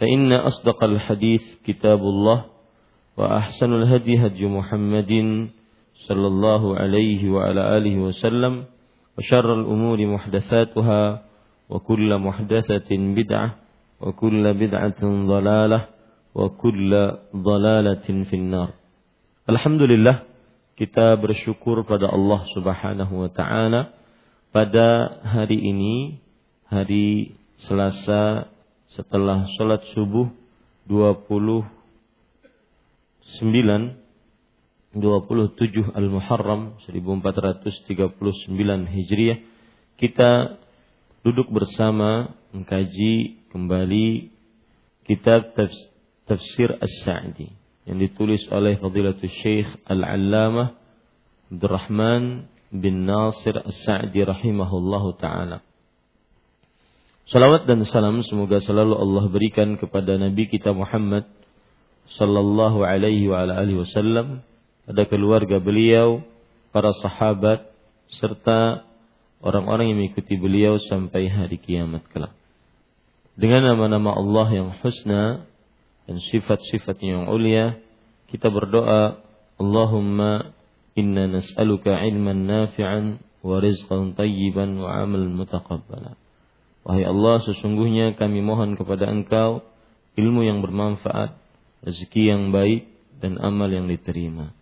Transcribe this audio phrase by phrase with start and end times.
[0.00, 2.44] فإن أصدق الحديث كتاب الله
[3.16, 5.12] وأحسن الهدي هدي محمد
[5.94, 8.64] صلى الله عليه وعلى آله وسلم
[9.18, 11.22] وشر الأمور محدثاتها
[11.70, 13.48] وكل محدثة بدعة
[14.00, 15.80] وكل بدعة ضلالة
[16.34, 16.90] وكل
[17.36, 18.70] ضلالة في النار
[19.42, 20.22] Alhamdulillah
[20.78, 23.90] kita bersyukur pada Allah Subhanahu wa taala
[24.54, 26.22] pada hari ini
[26.70, 27.34] hari
[27.66, 28.46] Selasa
[28.95, 30.31] setelah sholat subuh
[30.87, 31.67] 29
[34.95, 39.43] 27 Al-Muharram 1439 Hijriah
[39.99, 40.55] kita
[41.27, 44.31] duduk bersama mengkaji kembali
[45.03, 45.51] kitab
[46.23, 47.51] tafsir As-Sa'di
[47.87, 50.87] yang ditulis oleh Fadilatul Syekh Al-Allamah
[51.47, 55.63] Abdurrahman bin Nasir As-Sa'di rahimahullahu taala.
[57.27, 61.27] Salawat dan salam semoga selalu Allah berikan kepada Nabi kita Muhammad
[62.15, 64.47] sallallahu alaihi wa alihi wasallam,
[64.87, 66.23] pada keluarga beliau,
[66.71, 67.67] para sahabat
[68.07, 68.87] serta
[69.43, 72.31] orang-orang yang mengikuti beliau sampai hari kiamat kelak.
[73.35, 75.43] Dengan nama-nama Allah yang husna
[76.07, 77.75] dan sifat-sifat yang ulia,
[78.31, 79.19] kita berdoa,
[79.59, 80.55] Allahumma
[80.95, 86.26] inna nas'aluka ilman nafi'an wa rizqan tayyiban wa amal mutaqabbala.
[86.87, 89.59] Wahai Allah, sesungguhnya kami mohon kepada Engkau
[90.15, 91.35] ilmu yang bermanfaat,
[91.83, 92.87] rezeki yang baik
[93.19, 94.55] dan amal yang diterima.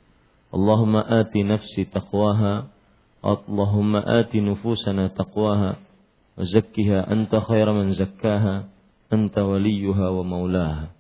[0.50, 2.74] Allahumma ati nafsi taqwaha,
[3.22, 8.74] Allahumma ati nufusana taqwaha, wa zakkiha anta khaira man zakkaha,
[9.14, 10.98] anta waliyuha wa maulaha.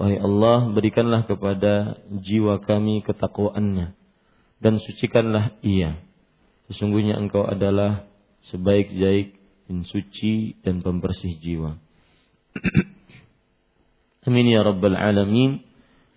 [0.00, 3.92] Wahai Allah, berikanlah kepada jiwa kami ketakwaannya
[4.64, 6.00] dan sucikanlah ia.
[6.72, 8.08] Sesungguhnya Engkau adalah
[8.48, 9.37] sebaik-baik
[9.68, 11.76] dan suci dan pembersih jiwa.
[14.26, 15.60] Amin ya rabbal alamin.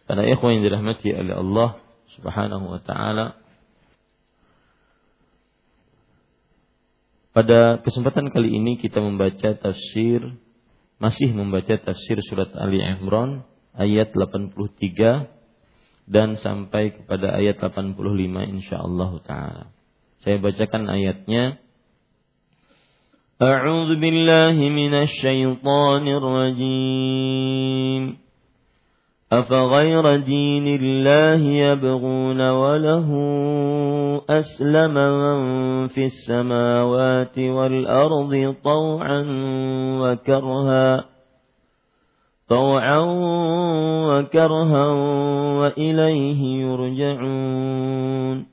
[0.07, 1.69] Para ikhwan yang dirahmati oleh Allah
[2.15, 3.35] Subhanahu wa taala.
[7.31, 10.35] Pada kesempatan kali ini kita membaca tafsir
[10.99, 15.31] masih membaca tafsir surat Ali Imran ayat 83
[16.11, 17.95] dan sampai kepada ayat 85
[18.59, 19.71] insyaallah taala.
[20.21, 21.57] Saya bacakan ayatnya.
[23.41, 28.21] A'udzu billahi minasy syaithanir rajim.
[29.31, 33.09] أفغير دين الله يبغون وله
[34.29, 35.37] أسلم من
[35.87, 39.25] في السماوات والأرض طوعا
[40.01, 41.05] وكرها
[42.49, 42.99] طوعا
[44.11, 44.87] وكرها
[45.59, 48.50] وإليه يرجعون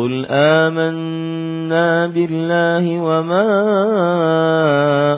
[0.00, 3.48] قل آمنا بالله وما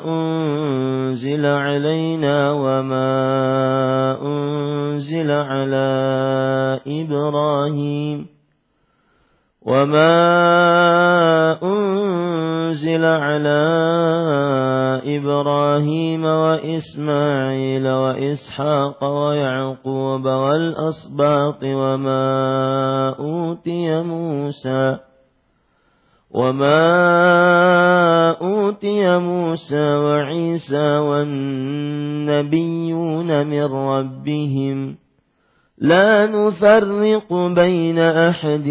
[0.04, 3.14] أنزل علينا وما
[4.22, 5.90] أنزل على
[6.86, 8.26] إبراهيم
[9.62, 10.12] وما
[11.62, 12.01] أنزل
[13.04, 13.62] على
[15.16, 24.98] إبراهيم وإسماعيل وإسحاق ويعقوب والأسباط وما أوتي موسى
[26.30, 26.80] وما
[28.30, 32.66] أوتي موسى وعيسى والنبيون
[33.46, 35.01] من ربهم
[35.82, 37.26] لا نفرق
[37.58, 38.68] بين أحد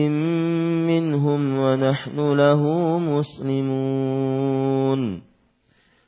[0.87, 2.61] منهم ونحن له
[2.99, 5.01] مسلمون.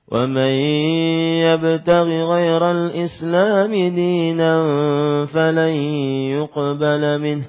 [0.08, 0.54] ومن
[1.44, 4.54] يبتغ غير الإسلام دينا
[5.26, 5.76] فلن
[6.40, 7.46] يقبل منه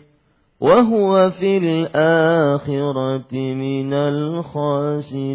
[0.61, 5.29] وهو في الآخرة من الخاسرين.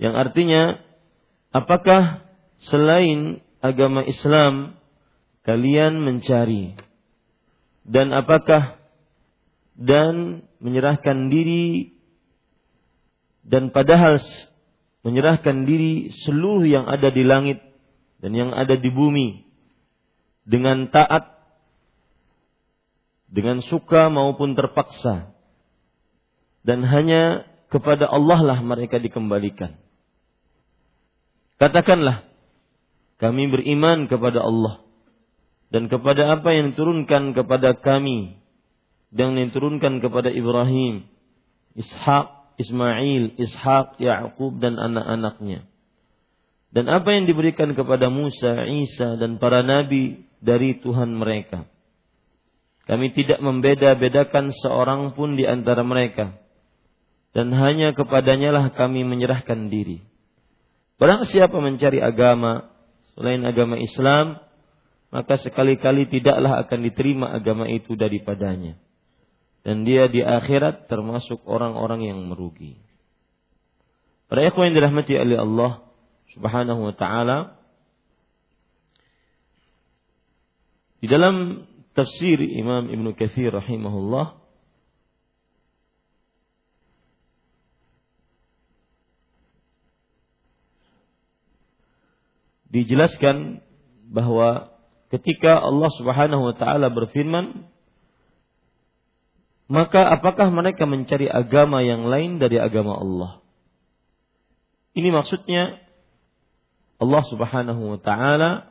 [0.00, 0.80] Yang artinya
[1.52, 2.18] apakah
[2.60, 4.75] selain agama Islam
[5.46, 6.74] kalian mencari.
[7.86, 8.82] Dan apakah
[9.78, 11.94] dan menyerahkan diri
[13.46, 14.18] dan padahal
[15.06, 17.62] menyerahkan diri seluruh yang ada di langit
[18.18, 19.46] dan yang ada di bumi
[20.42, 21.38] dengan taat
[23.30, 25.30] dengan suka maupun terpaksa.
[26.66, 29.78] Dan hanya kepada Allah lah mereka dikembalikan.
[31.62, 32.26] Katakanlah
[33.22, 34.85] kami beriman kepada Allah
[35.70, 38.38] dan kepada apa yang diturunkan kepada kami
[39.10, 41.06] dan yang diturunkan kepada Ibrahim,
[41.74, 45.66] Ishak, Ismail, Ishak, Yakub dan anak-anaknya.
[46.70, 51.64] Dan apa yang diberikan kepada Musa, Isa dan para nabi dari Tuhan mereka.
[52.86, 56.38] Kami tidak membeda-bedakan seorang pun di antara mereka.
[57.34, 60.00] Dan hanya kepadanya lah kami menyerahkan diri.
[60.96, 62.72] Barang siapa mencari agama
[63.16, 64.40] selain agama Islam,
[65.10, 68.78] maka sekali-kali tidaklah akan diterima agama itu daripadanya.
[69.66, 72.78] Dan dia di akhirat termasuk orang-orang yang merugi.
[74.26, 75.86] Para ikhwan yang dirahmati oleh Allah
[76.34, 77.58] Subhanahu wa taala
[80.98, 84.36] di dalam tafsir Imam Ibnu Katsir rahimahullah
[92.70, 93.64] dijelaskan
[94.10, 94.75] bahwa
[95.16, 97.72] ketika Allah Subhanahu wa taala berfirman
[99.66, 103.42] maka apakah mereka mencari agama yang lain dari agama Allah?
[104.94, 105.82] Ini maksudnya
[107.02, 108.70] Allah Subhanahu wa taala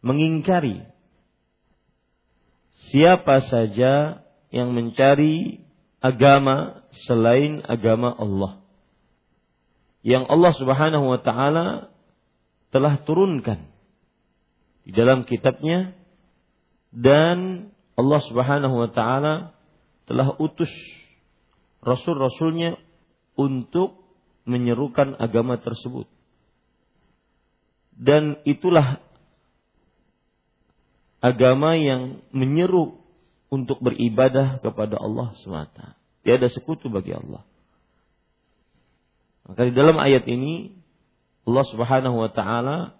[0.00, 0.86] mengingkari
[2.88, 5.66] siapa saja yang mencari
[5.98, 8.62] agama selain agama Allah.
[10.06, 11.66] Yang Allah Subhanahu wa taala
[12.70, 13.69] telah turunkan
[14.90, 15.94] di dalam kitabnya
[16.90, 19.54] dan Allah Subhanahu wa taala
[20.10, 20.66] telah utus
[21.78, 22.74] rasul-rasulnya
[23.38, 24.02] untuk
[24.50, 26.10] menyerukan agama tersebut.
[27.94, 28.98] Dan itulah
[31.22, 32.98] agama yang menyeru
[33.46, 35.94] untuk beribadah kepada Allah semata.
[36.26, 37.46] Tiada sekutu bagi Allah.
[39.46, 40.74] Maka di dalam ayat ini
[41.46, 42.98] Allah Subhanahu wa taala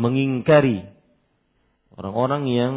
[0.00, 0.95] mengingkari
[1.96, 2.74] Orang-orang yang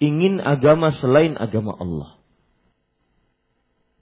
[0.00, 2.16] ingin agama selain agama Allah.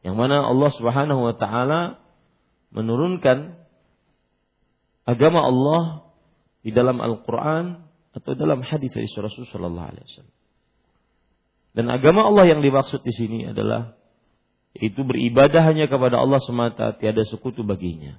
[0.07, 1.81] Yang mana Allah Subhanahu wa taala
[2.75, 3.59] menurunkan
[5.07, 5.83] agama Allah
[6.65, 10.37] di dalam Al-Qur'an atau dalam hadis dari Rasulullah sallallahu alaihi wasallam.
[11.75, 13.99] Dan agama Allah yang dimaksud di sini adalah
[14.75, 18.19] itu beribadah hanya kepada Allah semata, tiada sekutu baginya.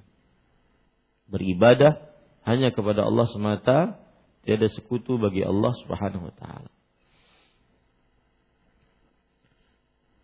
[1.32, 2.00] Beribadah
[2.44, 4.05] hanya kepada Allah semata,
[4.46, 6.70] Tiada sekutu bagi Allah Subhanahu wa taala.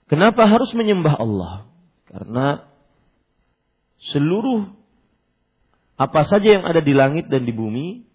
[0.06, 1.66] Kenapa harus menyembah Allah?
[2.06, 2.70] Karena
[4.13, 4.70] seluruh
[5.98, 8.06] apa saja yang ada di langit dan di bumi,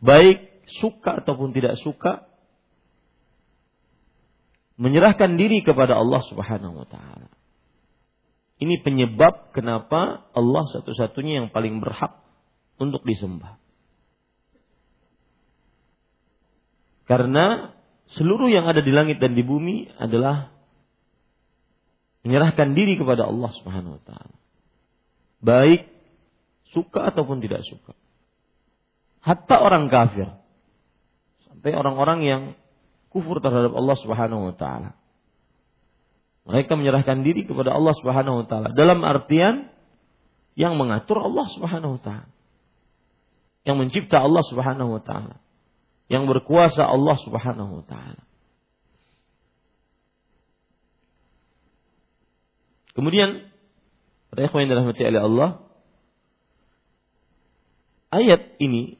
[0.00, 2.24] baik suka ataupun tidak suka,
[4.80, 7.28] menyerahkan diri kepada Allah Subhanahu wa taala.
[8.56, 12.24] Ini penyebab kenapa Allah satu-satunya yang paling berhak
[12.80, 13.60] untuk disembah.
[17.06, 17.70] Karena
[18.18, 20.50] seluruh yang ada di langit dan di bumi adalah
[22.26, 24.36] menyerahkan diri kepada Allah Subhanahu wa taala.
[25.38, 25.86] Baik
[26.74, 27.94] suka ataupun tidak suka.
[29.22, 30.26] Hatta orang kafir.
[31.46, 32.42] Sampai orang-orang yang
[33.14, 34.98] kufur terhadap Allah Subhanahu wa taala.
[36.46, 39.70] Mereka menyerahkan diri kepada Allah Subhanahu wa taala dalam artian
[40.58, 42.30] yang mengatur Allah Subhanahu wa taala.
[43.62, 45.45] Yang mencipta Allah Subhanahu wa taala
[46.06, 48.22] yang berkuasa Allah Subhanahu wa taala.
[52.96, 53.52] Kemudian
[54.32, 55.60] para yang dirahmati Allah
[58.08, 58.96] ayat ini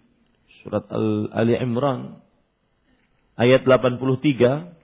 [0.61, 2.21] surat Al Ali Imran
[3.41, 4.77] ayat 83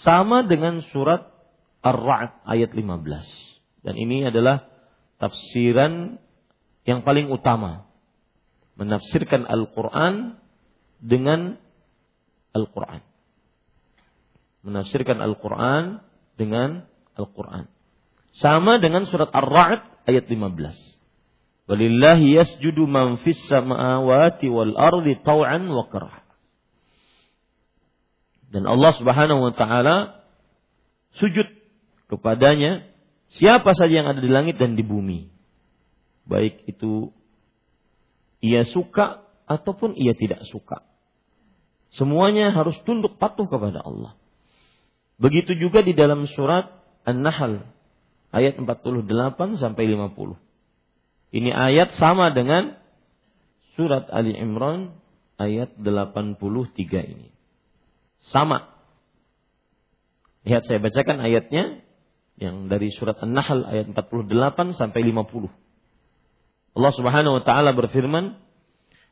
[0.00, 1.28] sama dengan surat
[1.84, 4.64] Ar-Ra'd ayat 15 dan ini adalah
[5.20, 6.16] tafsiran
[6.88, 7.84] yang paling utama
[8.80, 10.39] menafsirkan Al-Quran
[11.00, 11.56] dengan
[12.52, 13.02] Al-Quran.
[14.60, 16.04] Menafsirkan Al-Quran
[16.36, 16.84] dengan
[17.16, 17.68] Al-Quran.
[18.36, 21.70] Sama dengan surat Ar-Ra'd ayat 15.
[21.70, 26.26] Walillahi yasjudu man fis samawati wal ardi taw'an wa karah.
[28.50, 30.26] Dan Allah Subhanahu wa taala
[31.14, 31.46] sujud
[32.10, 32.90] kepadanya
[33.38, 35.30] siapa saja yang ada di langit dan di bumi.
[36.26, 37.14] Baik itu
[38.42, 40.89] ia suka ataupun ia tidak suka.
[41.98, 44.14] Semuanya harus tunduk patuh kepada Allah.
[45.18, 46.70] Begitu juga di dalam surat
[47.04, 47.66] An-Nahl
[48.30, 50.38] ayat 48 sampai 50.
[51.30, 52.78] Ini ayat sama dengan
[53.74, 54.94] surat Ali Imran
[55.38, 56.36] ayat 83
[57.10, 57.28] ini.
[58.30, 58.70] Sama.
[60.46, 61.84] Lihat saya bacakan ayatnya
[62.40, 65.52] yang dari surat An-Nahl ayat 48 sampai 50.
[66.70, 68.40] Allah Subhanahu wa taala berfirman,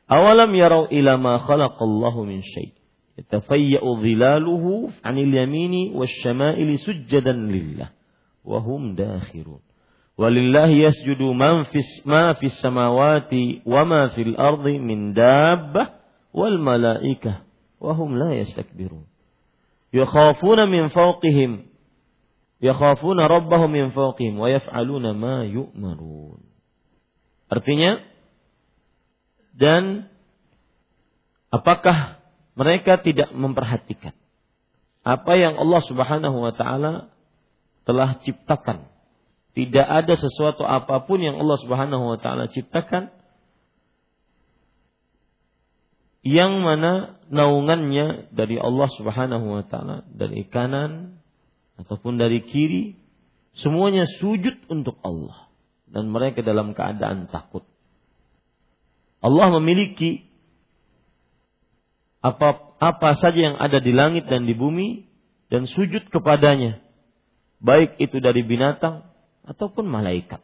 [0.09, 2.73] "Awalam yarau ila ma khalaqallahu min syai'
[3.21, 7.93] yatafayya'u dhilaluhu 'anil yamini wasyama'ili sujjadan lillah
[8.41, 9.61] wa hum dakhirun."
[10.19, 15.95] Walillahi yasjudu man fis ma fis samawati wa ma fil ardi min dabbah
[16.35, 17.47] wal malaikah
[17.79, 19.07] wa hum la yastakbirun.
[19.95, 21.69] Yakhafuna min fawqihim
[22.59, 26.43] yakhafuna rabbahum min fawqihim wa yaf'aluna ma yu'marun.
[27.47, 28.03] Artinya
[29.59, 30.07] dan
[31.51, 32.23] apakah
[32.55, 34.15] mereka tidak memperhatikan
[35.03, 37.11] apa yang Allah Subhanahu wa taala
[37.87, 38.87] telah ciptakan?
[39.57, 43.11] Tidak ada sesuatu apa pun yang Allah Subhanahu wa taala ciptakan
[46.23, 51.23] yang mana naungannya dari Allah Subhanahu wa taala dari kanan
[51.79, 52.99] ataupun dari kiri
[53.55, 55.47] semuanya sujud untuk Allah
[55.89, 57.65] dan mereka dalam keadaan takut.
[59.19, 60.23] Allah memiliki
[62.19, 65.07] apa apa saja yang ada di langit dan di bumi
[65.51, 66.79] dan sujud kepadanya.
[67.59, 69.03] Baik itu dari binatang
[69.43, 70.39] ataupun malaikat.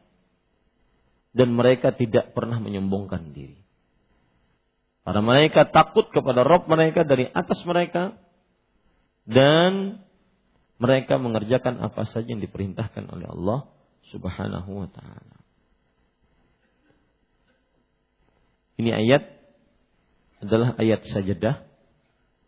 [1.35, 3.59] Dan mereka tidak pernah menyombongkan diri.
[5.05, 8.17] Para malaikat takut kepada Rob mereka dari atas mereka
[9.27, 10.01] dan
[10.81, 13.69] mereka mengerjakan apa saja yang diperintahkan oleh Allah
[14.09, 15.44] Subhanahu wa taala.
[18.75, 19.23] Ini ayat
[20.43, 21.63] adalah ayat sajadah.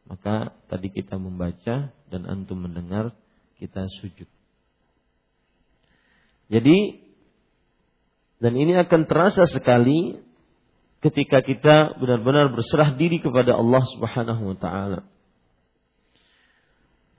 [0.07, 3.11] Maka tadi kita membaca dan antum mendengar
[3.59, 4.27] kita sujud.
[6.47, 7.03] Jadi
[8.39, 10.21] dan ini akan terasa sekali
[11.03, 14.99] ketika kita benar-benar berserah diri kepada Allah Subhanahu wa taala.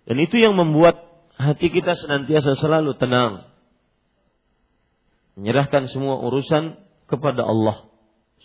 [0.09, 1.05] Dan itu yang membuat
[1.37, 3.45] hati kita senantiasa selalu tenang.
[5.37, 7.88] Menyerahkan semua urusan kepada Allah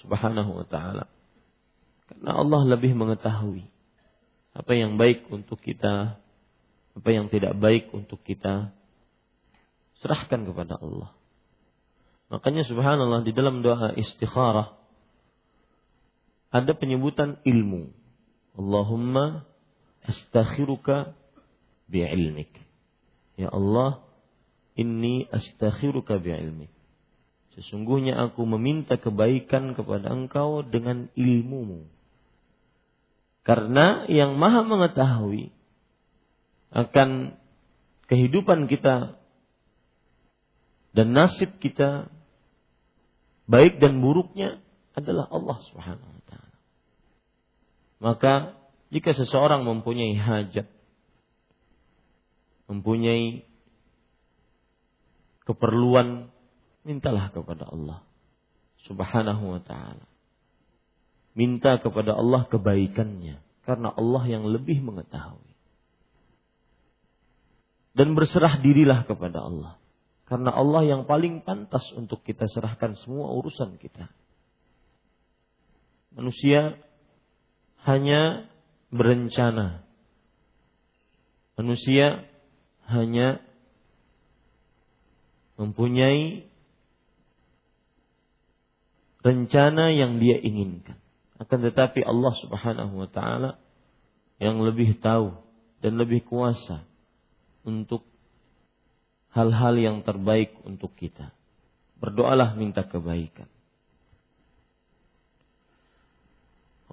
[0.04, 1.08] Subhanahu wa taala.
[2.12, 3.64] Karena Allah lebih mengetahui
[4.54, 6.20] apa yang baik untuk kita,
[6.94, 8.76] apa yang tidak baik untuk kita.
[10.04, 11.16] Serahkan kepada Allah.
[12.28, 14.76] Makanya subhanallah di dalam doa istikharah
[16.52, 17.94] ada penyebutan ilmu.
[18.60, 19.48] Allahumma
[20.06, 21.14] astakhiruka
[21.90, 22.52] bi'ilmik.
[23.38, 24.02] Ya Allah,
[24.74, 26.73] inni astakhiruka bi'ilmik.
[27.54, 31.86] Sesungguhnya aku meminta kebaikan kepada engkau dengan ilmumu.
[33.46, 35.54] Karena yang maha mengetahui
[36.74, 37.38] akan
[38.10, 39.22] kehidupan kita
[40.98, 42.10] dan nasib kita
[43.46, 44.64] baik dan buruknya
[44.98, 46.58] adalah Allah Subhanahu wa taala.
[48.02, 48.34] Maka
[48.90, 50.66] jika seseorang mempunyai hajat
[52.66, 53.46] mempunyai
[55.46, 56.33] keperluan
[56.84, 58.04] mintalah kepada Allah
[58.84, 60.06] Subhanahu wa taala.
[61.34, 65.56] Minta kepada Allah kebaikannya karena Allah yang lebih mengetahui.
[67.94, 69.82] Dan berserah dirilah kepada Allah
[70.34, 74.10] karena Allah yang paling pantas untuk kita serahkan semua urusan kita.
[76.14, 76.78] Manusia
[77.86, 78.48] hanya
[78.90, 79.86] berencana.
[81.54, 82.26] Manusia
[82.90, 83.46] hanya
[85.58, 86.50] mempunyai
[89.24, 91.00] rencana yang dia inginkan.
[91.40, 93.58] Akan tetapi Allah Subhanahu wa taala
[94.38, 95.34] yang lebih tahu
[95.80, 96.84] dan lebih kuasa
[97.64, 98.04] untuk
[99.32, 101.32] hal-hal yang terbaik untuk kita.
[101.98, 103.48] Berdoalah minta kebaikan.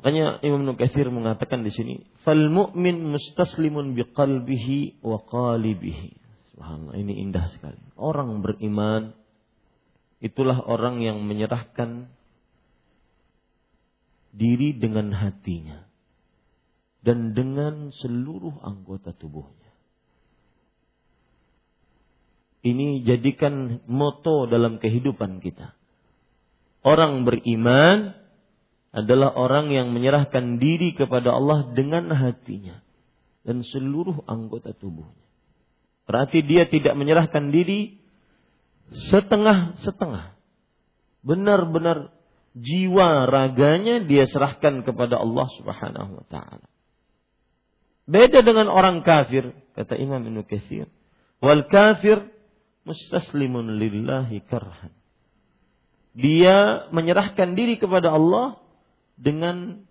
[0.00, 6.16] Makanya Imam Nukatsir mengatakan di sini, "Fal mu'min mustaslimun biqalbihi wa qalibihi."
[6.56, 7.76] Subhanallah, ini indah sekali.
[8.00, 9.12] Orang beriman
[10.25, 12.08] itulah orang yang menyerahkan
[14.30, 15.90] diri dengan hatinya
[17.00, 19.72] dan dengan seluruh anggota tubuhnya.
[22.60, 25.72] Ini jadikan moto dalam kehidupan kita.
[26.84, 28.12] Orang beriman
[28.92, 32.84] adalah orang yang menyerahkan diri kepada Allah dengan hatinya
[33.49, 35.25] dan seluruh anggota tubuhnya.
[36.04, 37.96] Berarti dia tidak menyerahkan diri
[39.08, 40.37] setengah-setengah.
[41.22, 42.12] Benar-benar
[42.54, 46.66] jiwa raganya dia serahkan kepada Allah Subhanahu wa taala.
[48.11, 50.90] Beda dengan orang kafir, kata Imam Ibnu Katsir.
[51.38, 52.26] Wal kafir
[52.83, 54.90] mustaslimun lillahi karhan.
[56.11, 58.59] Dia menyerahkan diri kepada Allah
[59.14, 59.87] dengan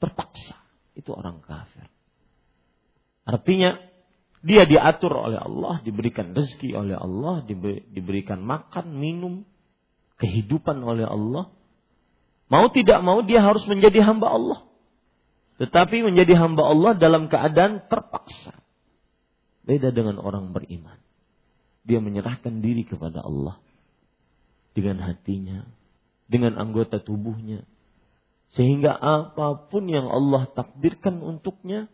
[0.00, 0.56] terpaksa.
[0.96, 1.92] Itu orang kafir.
[3.28, 3.76] Artinya
[4.46, 7.42] dia diatur oleh Allah, diberikan rezeki oleh Allah,
[7.90, 9.42] diberikan makan, minum,
[10.22, 11.52] kehidupan oleh Allah.
[12.46, 14.60] Mau tidak mau dia harus menjadi hamba Allah.
[15.56, 18.54] Tetapi menjadi hamba Allah dalam keadaan terpaksa.
[19.66, 21.00] Beda dengan orang beriman.
[21.82, 23.58] Dia menyerahkan diri kepada Allah.
[24.76, 25.66] Dengan hatinya.
[26.30, 27.66] Dengan anggota tubuhnya.
[28.54, 31.90] Sehingga apa pun yang Allah takdirkan untuknya.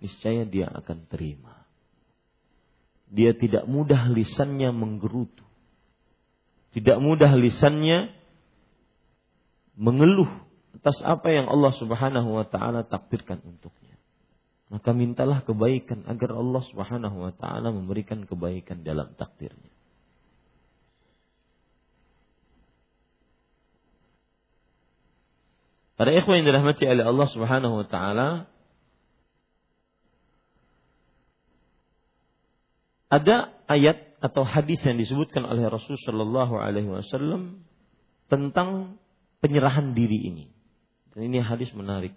[0.00, 1.68] Niscaya dia akan terima.
[3.10, 5.42] Dia tidak mudah lisannya menggerutu.
[6.70, 8.19] Tidak mudah lisannya
[9.80, 10.28] mengeluh
[10.76, 13.96] atas apa yang Allah Subhanahu wa taala takdirkan untuknya.
[14.70, 19.72] Maka mintalah kebaikan agar Allah Subhanahu wa taala memberikan kebaikan dalam takdirnya.
[25.96, 28.28] Para ikhwan yang dirahmati oleh Allah Subhanahu wa taala,
[33.12, 37.64] ada ayat atau hadis yang disebutkan oleh Rasul Shallallahu alaihi wasallam
[38.32, 39.00] tentang
[39.40, 40.44] penyerahan diri ini.
[41.12, 42.14] Dan ini hadis menarik.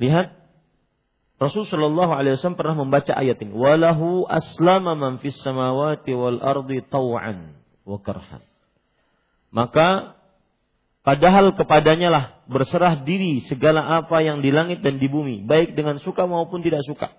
[0.00, 0.44] Lihat
[1.38, 3.52] Rasul Shallallahu Alaihi Wasallam pernah membaca ayat ini.
[3.54, 8.42] Walahu aslama man fis samawati wal ardi taw'an wa karhan.
[9.54, 10.18] Maka
[11.06, 16.00] padahal kepadanya lah berserah diri segala apa yang di langit dan di bumi, baik dengan
[16.00, 17.12] suka maupun tidak suka.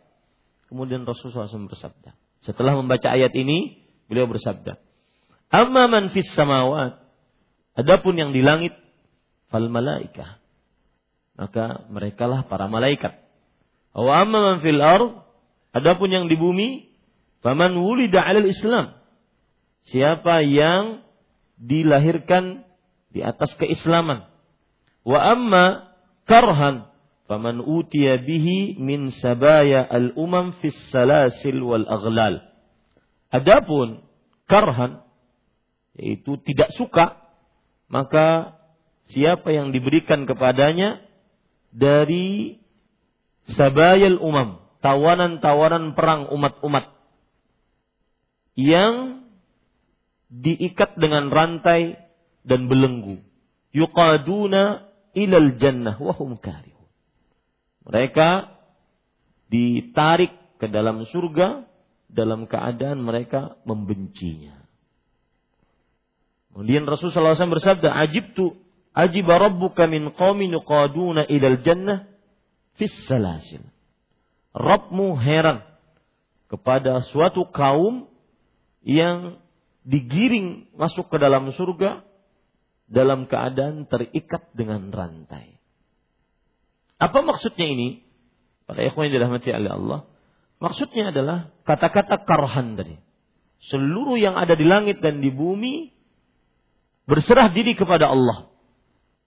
[0.68, 2.18] Kemudian Rasul SAW bersabda.
[2.42, 4.82] Setelah membaca ayat ini, beliau bersabda,
[5.54, 7.05] Amma man fis samawat.
[7.76, 8.72] Adapun yang di langit
[9.52, 10.40] fal malaikah.
[11.36, 13.20] Maka merekalah para malaikat.
[13.92, 15.20] Wa amma man fil ard,
[15.76, 16.88] adapun yang di bumi,
[17.44, 18.96] faman wulida 'alal Islam.
[19.92, 21.04] Siapa yang
[21.60, 22.64] dilahirkan
[23.12, 24.28] di atas keislaman.
[25.04, 25.92] Wa amma
[26.24, 26.88] karhan
[27.28, 32.40] faman utiya bihi min sabaya al-umam fis salasil wal aghlal.
[33.32, 34.04] Adapun
[34.48, 35.04] karhan
[35.96, 37.25] yaitu tidak suka
[37.92, 38.58] maka
[39.10, 41.04] siapa yang diberikan kepadanya
[41.70, 42.58] dari
[43.54, 46.90] sabayal umam, tawanan-tawanan perang umat-umat
[48.56, 49.26] yang
[50.32, 52.00] diikat dengan rantai
[52.42, 53.22] dan belenggu.
[53.76, 56.90] Yuqaduna ilal jannah wahum karihun.
[57.86, 58.50] Mereka
[59.52, 61.68] ditarik ke dalam surga
[62.10, 64.65] dalam keadaan mereka membencinya.
[66.56, 68.56] Kemudian Rasulullah SAW bersabda, Ajibtu
[68.96, 72.08] ajiba rabbuka min qawmin yuqaduna ilal jannah
[72.80, 73.60] fis salasil.
[74.56, 75.68] Rabbmu heran
[76.48, 78.08] kepada suatu kaum
[78.88, 79.44] yang
[79.84, 82.08] digiring masuk ke dalam surga
[82.88, 85.60] dalam keadaan terikat dengan rantai.
[86.96, 88.00] Apa maksudnya ini?
[88.64, 90.00] Para ikhwan yang dirahmati oleh Allah.
[90.64, 92.96] Maksudnya adalah kata-kata karhan tadi.
[93.68, 95.95] Seluruh yang ada di langit dan di bumi
[97.06, 98.50] berserah diri kepada Allah.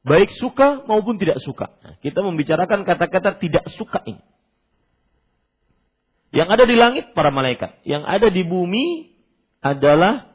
[0.06, 1.74] Baik suka maupun tidak suka.
[1.82, 4.22] Nah, kita membicarakan kata-kata tidak suka ini.
[6.30, 9.16] Yang ada di langit para malaikat, yang ada di bumi
[9.64, 10.28] adalah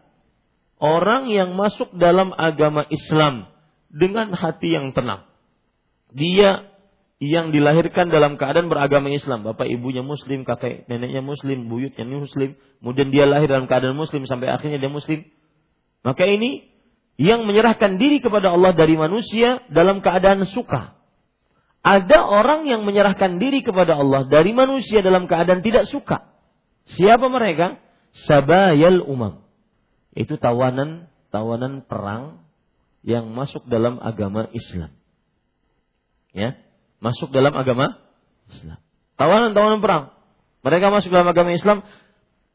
[0.81, 3.47] orang yang masuk dalam agama Islam
[3.93, 5.29] dengan hati yang tenang.
[6.11, 6.73] Dia
[7.23, 13.13] yang dilahirkan dalam keadaan beragama Islam, bapak ibunya muslim, kakek neneknya muslim, buyutnya muslim, kemudian
[13.15, 15.23] dia lahir dalam keadaan muslim sampai akhirnya dia muslim.
[16.03, 16.72] Maka ini
[17.17, 20.97] yang menyerahkan diri kepada Allah dari manusia dalam keadaan suka.
[21.83, 26.31] Ada orang yang menyerahkan diri kepada Allah dari manusia dalam keadaan tidak suka.
[26.87, 27.77] Siapa mereka?
[28.25, 29.43] Sabayal umam.
[30.15, 32.45] Itu tawanan tawanan perang
[33.03, 34.95] yang masuk dalam agama Islam.
[36.31, 36.57] Ya,
[37.03, 37.99] masuk dalam agama
[38.49, 38.79] Islam.
[39.19, 40.03] Tawanan-tawanan perang.
[40.63, 41.83] Mereka masuk dalam agama Islam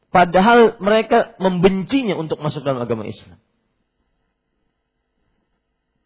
[0.09, 3.37] padahal mereka membencinya untuk masuk dalam agama Islam.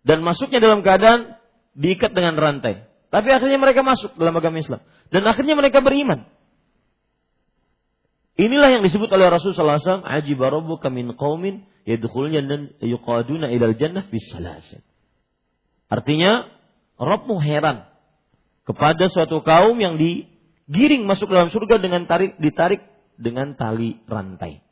[0.03, 1.39] Dan masuknya dalam keadaan
[1.73, 2.85] diikat dengan rantai.
[3.09, 6.27] Tapi akhirnya mereka masuk dalam agama Islam dan akhirnya mereka beriman.
[8.33, 14.09] Inilah yang disebut oleh Rasulullah SAW, "Ajiba rabbuka min qaumin yadkhuluna dan yuqaduna ilal jannah
[14.09, 14.81] bis salasin."
[15.85, 16.49] Artinya,
[16.97, 17.85] Rabbmu heran
[18.65, 22.81] kepada suatu kaum yang digiring masuk dalam surga dengan tarik ditarik
[23.21, 24.65] dengan tali rantai.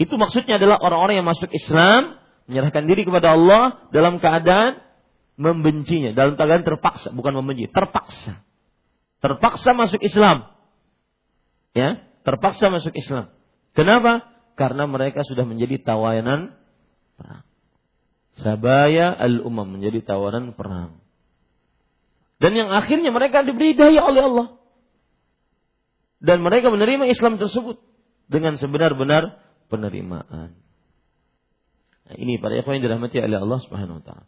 [0.00, 2.15] Itu maksudnya adalah orang-orang yang masuk Islam
[2.46, 4.82] menyerahkan diri kepada Allah dalam keadaan
[5.36, 8.40] membencinya, dalam keadaan terpaksa, bukan membenci, terpaksa.
[9.20, 10.48] Terpaksa masuk Islam.
[11.76, 13.28] Ya, terpaksa masuk Islam.
[13.76, 14.24] Kenapa?
[14.56, 16.56] Karena mereka sudah menjadi tawanan
[17.20, 17.44] perang.
[18.40, 21.00] Sabaya al-umam menjadi tawanan perang.
[22.36, 24.48] Dan yang akhirnya mereka diberi daya oleh Allah.
[26.20, 27.80] Dan mereka menerima Islam tersebut
[28.28, 30.65] dengan sebenar-benar penerimaan.
[32.06, 34.24] Nah, ini para ikhwan yang dirahmati oleh Allah Subhanahu wa taala.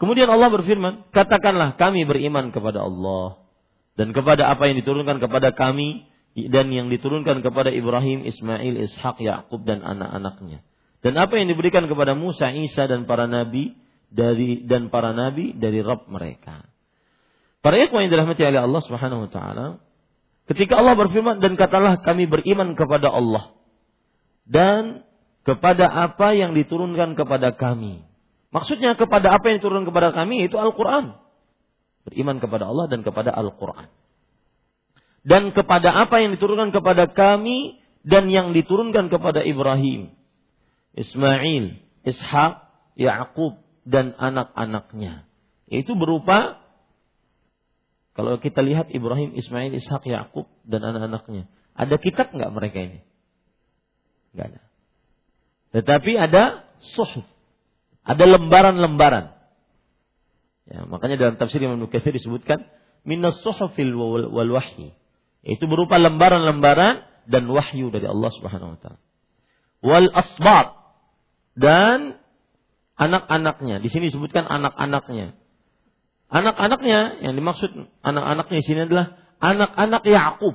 [0.00, 3.46] Kemudian Allah berfirman, "Katakanlah kami beriman kepada Allah
[3.94, 9.62] dan kepada apa yang diturunkan kepada kami dan yang diturunkan kepada Ibrahim, Ismail, Ishak, Yakub
[9.62, 10.64] dan anak-anaknya.
[11.04, 13.76] Dan apa yang diberikan kepada Musa, Isa dan para nabi
[14.10, 16.66] dari dan para nabi dari Rabb mereka."
[17.60, 19.66] Para ikhwan yang dirahmati oleh Allah Subhanahu wa taala,
[20.48, 23.52] ketika Allah berfirman dan katalah kami beriman kepada Allah
[24.48, 25.04] dan
[25.44, 28.04] kepada apa yang diturunkan kepada kami.
[28.50, 31.16] Maksudnya kepada apa yang diturunkan kepada kami itu Al-Quran.
[32.04, 33.88] Beriman kepada Allah dan kepada Al-Quran.
[35.20, 40.16] Dan kepada apa yang diturunkan kepada kami dan yang diturunkan kepada Ibrahim,
[40.96, 41.76] Ismail,
[42.08, 42.52] Ishak,
[42.96, 45.28] Yakub dan anak-anaknya.
[45.68, 46.64] Itu berupa
[48.16, 53.00] kalau kita lihat Ibrahim, Ismail, Ishak, Yakub dan anak-anaknya, ada kitab nggak mereka ini?
[54.34, 54.60] Nggak ada.
[55.70, 57.26] Tetapi ada suhuf.
[58.02, 59.36] Ada lembaran-lembaran.
[60.70, 62.66] Ya, makanya dalam tafsir Imam Nukathir disebutkan
[63.06, 64.94] minas suhufil wal, wahyi.
[65.46, 69.00] Itu berupa lembaran-lembaran dan wahyu dari Allah Subhanahu wa taala.
[69.80, 70.76] Wal asbat
[71.56, 72.20] dan
[73.00, 73.80] anak-anaknya.
[73.80, 75.32] Di sini disebutkan anak-anaknya.
[76.30, 77.70] Anak-anaknya yang dimaksud
[78.04, 80.54] anak-anaknya di sini adalah anak-anak Yakub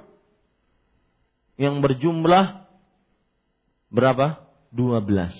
[1.57, 2.69] yang berjumlah
[3.89, 4.44] berapa?
[4.75, 5.31] 12.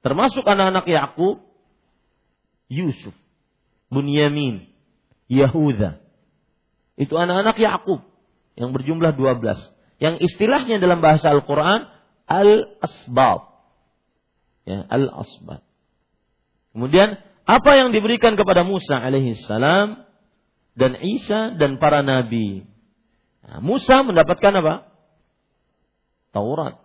[0.00, 1.44] Termasuk anak-anak Yakub,
[2.72, 3.12] Yusuf,
[3.92, 4.64] Bunyamin,
[5.28, 6.00] Yahuda.
[6.96, 8.00] Itu anak-anak Yakub
[8.56, 10.00] yang berjumlah 12.
[10.00, 11.92] Yang istilahnya dalam bahasa Al-Qur'an
[12.24, 13.40] al-asbab.
[14.64, 15.60] Ya, al-asbab.
[16.72, 20.06] Kemudian apa yang diberikan kepada Musa alaihi salam
[20.78, 22.64] dan Isa dan para nabi.
[23.42, 24.74] Nah, Musa mendapatkan apa?
[26.30, 26.78] Taurat.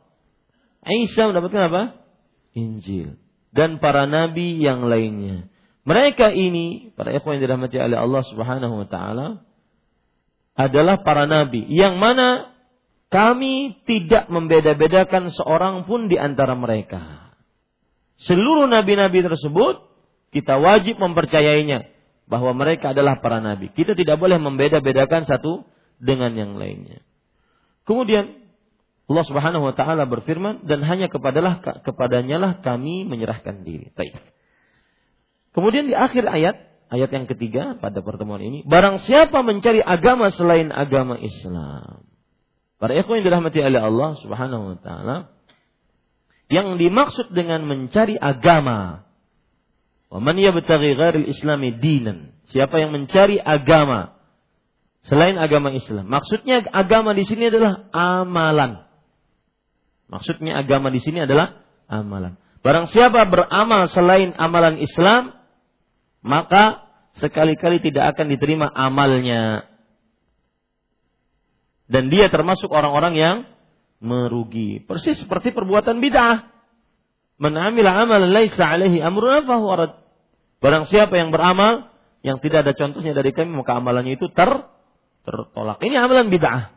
[0.86, 1.84] Isa mendapatkan apa?
[2.54, 3.18] Injil.
[3.50, 5.50] Dan para nabi yang lainnya.
[5.86, 9.28] Mereka ini, para ikhwan yang dirahmati oleh Allah Subhanahu wa taala,
[10.56, 12.56] adalah para nabi yang mana
[13.12, 17.34] kami tidak membeda-bedakan seorang pun di antara mereka.
[18.24, 19.84] Seluruh nabi-nabi tersebut
[20.32, 21.92] kita wajib mempercayainya
[22.26, 23.70] bahwa mereka adalah para nabi.
[23.72, 25.64] Kita tidak boleh membeda-bedakan satu
[26.02, 27.06] dengan yang lainnya.
[27.86, 28.45] Kemudian
[29.06, 33.94] Allah Subhanahu wa taala berfirman dan hanya kepadalah kepadanya lah kami menyerahkan diri.
[33.94, 34.18] Baik.
[35.54, 36.56] Kemudian di akhir ayat,
[36.90, 42.10] ayat yang ketiga pada pertemuan ini, barang siapa mencari agama selain agama Islam.
[42.82, 45.18] Para ikhwan yang dirahmati oleh Allah Subhanahu wa taala,
[46.50, 49.06] yang dimaksud dengan mencari agama,
[50.10, 52.34] wa man yabtaghi ghairil islami dinan.
[52.50, 54.18] Siapa yang mencari agama
[55.06, 56.10] selain agama Islam.
[56.10, 58.85] Maksudnya agama di sini adalah amalan.
[60.06, 62.38] Maksudnya agama di sini adalah amalan.
[62.62, 65.38] Barang siapa beramal selain amalan Islam,
[66.26, 66.86] maka
[67.22, 69.70] sekali-kali tidak akan diterima amalnya.
[71.86, 73.38] Dan dia termasuk orang-orang yang
[74.02, 74.82] merugi.
[74.82, 76.50] Persis seperti perbuatan bid'ah.
[77.38, 80.02] Man amila amalan laisa alaihi amruna fahuwa
[80.64, 81.94] Barang siapa yang beramal
[82.26, 84.50] yang tidak ada contohnya dari kami maka amalannya itu ter
[85.22, 85.78] tertolak.
[85.86, 86.74] Ini amalan bid'ah.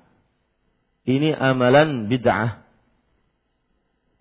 [1.08, 2.67] Ini amalan bid'ah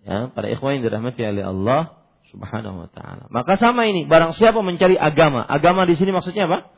[0.08, 2.00] ya, para ikhwan yang dirahmati oleh Allah
[2.32, 3.28] Subhanahu wa taala.
[3.28, 6.72] Maka sama ini, barang siapa mencari agama, agama di sini maksudnya apa?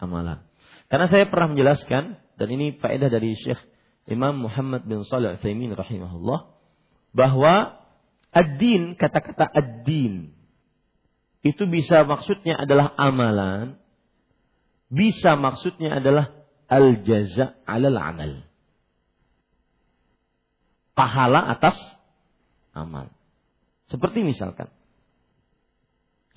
[0.00, 0.44] Amalan.
[0.88, 3.60] Karena saya pernah menjelaskan dan ini faedah dari Syekh
[4.08, 6.56] Imam Muhammad bin Shalih Al-Utsaimin rahimahullah
[7.12, 7.84] bahwa
[8.32, 10.32] ad-din kata-kata ad-din
[11.44, 13.76] itu bisa maksudnya adalah amalan,
[14.88, 16.32] bisa maksudnya adalah
[16.68, 18.32] al-jaza 'alal amal.
[20.96, 21.76] Pahala atas
[22.78, 23.10] amal.
[23.90, 24.70] Seperti misalkan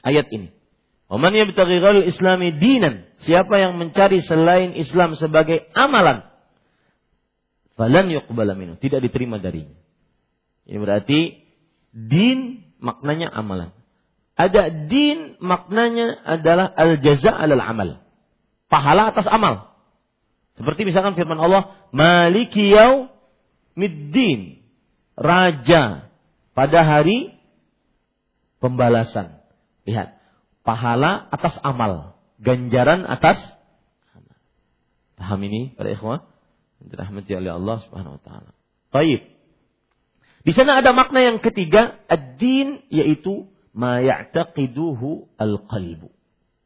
[0.02, 0.50] ayat ini.
[1.12, 3.04] Ghairal islami dinan.
[3.28, 6.24] Siapa yang mencari selain Islam sebagai amalan.
[7.76, 8.80] Falan yuqbala minhu.
[8.80, 9.76] Tidak diterima darinya.
[10.64, 11.44] Ini berarti
[11.92, 13.76] din maknanya amalan.
[14.40, 18.00] Ada din maknanya adalah al-jaza alal amal.
[18.72, 19.76] Pahala atas amal.
[20.56, 22.72] Seperti misalkan firman Allah, Maliki
[23.76, 24.64] middin.
[25.20, 26.11] Raja
[26.52, 27.36] pada hari
[28.62, 29.42] pembalasan.
[29.88, 30.16] Lihat,
[30.62, 33.42] pahala atas amal, ganjaran atas
[34.14, 34.38] amal.
[35.18, 36.28] Paham ini para ikhwah?
[36.82, 38.52] Dirahmati oleh Allah Subhanahu wa taala.
[38.90, 39.22] Baik.
[40.42, 43.46] Di sana ada makna yang ketiga, ad-din yaitu
[43.78, 46.10] ma ya'taqiduhu al-qalbu.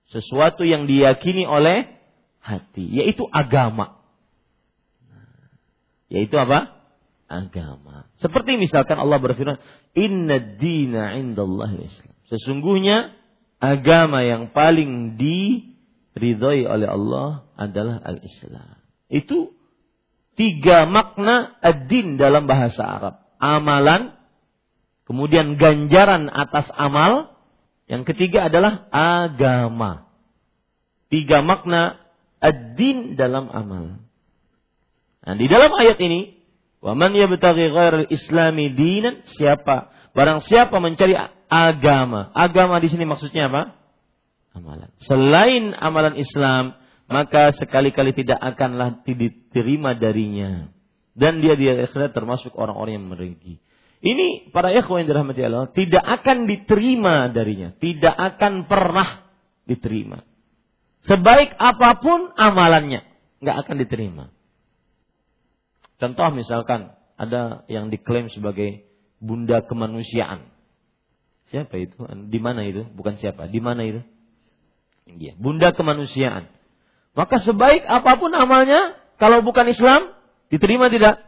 [0.08, 1.92] Sesuatu yang diyakini oleh
[2.40, 4.00] hati, yaitu agama.
[6.08, 6.75] Yaitu apa?
[7.26, 8.06] Agama.
[8.22, 9.58] Seperti misalkan Allah berfirman,
[9.98, 13.14] "Inna dina indallah Islam." Sesungguhnya
[13.58, 18.78] agama yang paling diridhoi oleh Allah adalah al-Islam.
[19.10, 19.54] Itu
[20.38, 23.16] tiga makna ad-din dalam bahasa Arab.
[23.42, 24.14] Amalan,
[25.10, 27.36] kemudian ganjaran atas amal,
[27.86, 30.10] yang ketiga adalah agama.
[31.10, 32.02] Tiga makna
[32.42, 34.02] ad-din dalam amal.
[35.26, 36.38] Nah, di dalam ayat ini,
[36.86, 39.90] "Wa man yabtaghi ghairal islami dinan?" Siapa?
[40.14, 41.18] Barang siapa mencari
[41.50, 42.30] agama.
[42.32, 43.76] Agama di sini maksudnya apa?
[44.56, 44.94] Amalan.
[45.04, 46.80] Selain amalan Islam,
[47.12, 50.72] maka sekali-kali tidak akanlah diterima darinya.
[51.12, 53.60] Dan dia di akhirat termasuk orang-orang yang merugi.
[54.06, 59.26] Ini para ikhwan yang dirahmati Allah tidak akan diterima darinya, tidak akan pernah
[59.66, 60.22] diterima.
[61.08, 63.02] Sebaik apa pun amalannya,
[63.42, 64.26] nggak akan diterima.
[65.96, 68.84] Contoh misalkan ada yang diklaim sebagai
[69.24, 70.52] bunda kemanusiaan.
[71.54, 71.96] Siapa itu?
[72.28, 72.84] Di mana itu?
[72.84, 73.48] Bukan siapa.
[73.48, 74.02] Di mana itu?
[75.06, 75.38] Dia.
[75.38, 76.50] Bunda kemanusiaan.
[77.16, 80.12] Maka sebaik apa pun amalnya, kalau bukan Islam,
[80.52, 81.24] diterima tidak?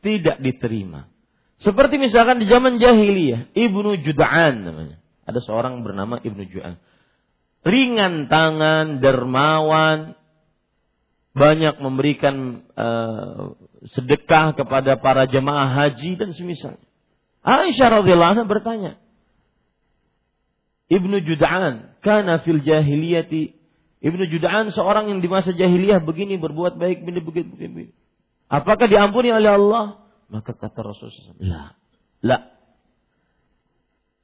[0.00, 1.10] Tidak diterima.
[1.58, 5.02] Seperti misalkan di zaman jahiliyah, Ibnu Juda'an namanya.
[5.26, 6.80] Ada seorang bernama Ibnu Juda'an.
[7.66, 10.14] Ringan tangan, dermawan,
[11.34, 13.58] banyak memberikan uh,
[13.94, 16.76] sedekah kepada para jemaah haji dan semisal.
[17.46, 18.92] Aisyah radhiyallahu anha bertanya,
[20.88, 23.58] Ibnu Jud'an karena fil jahiliyati
[23.98, 27.84] Ibnu Jud'an seorang yang di masa jahiliyah begini berbuat baik begini begini begini.
[28.46, 30.06] Apakah diampuni oleh Allah?
[30.30, 31.62] Maka kata Rasulullah la.
[32.22, 32.38] La.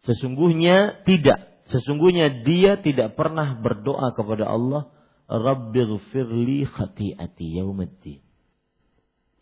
[0.07, 1.65] Sesungguhnya tidak.
[1.69, 4.93] Sesungguhnya dia tidak pernah berdoa kepada Allah,
[5.27, 8.21] Rabbighfirli khati'ati yaumiddin.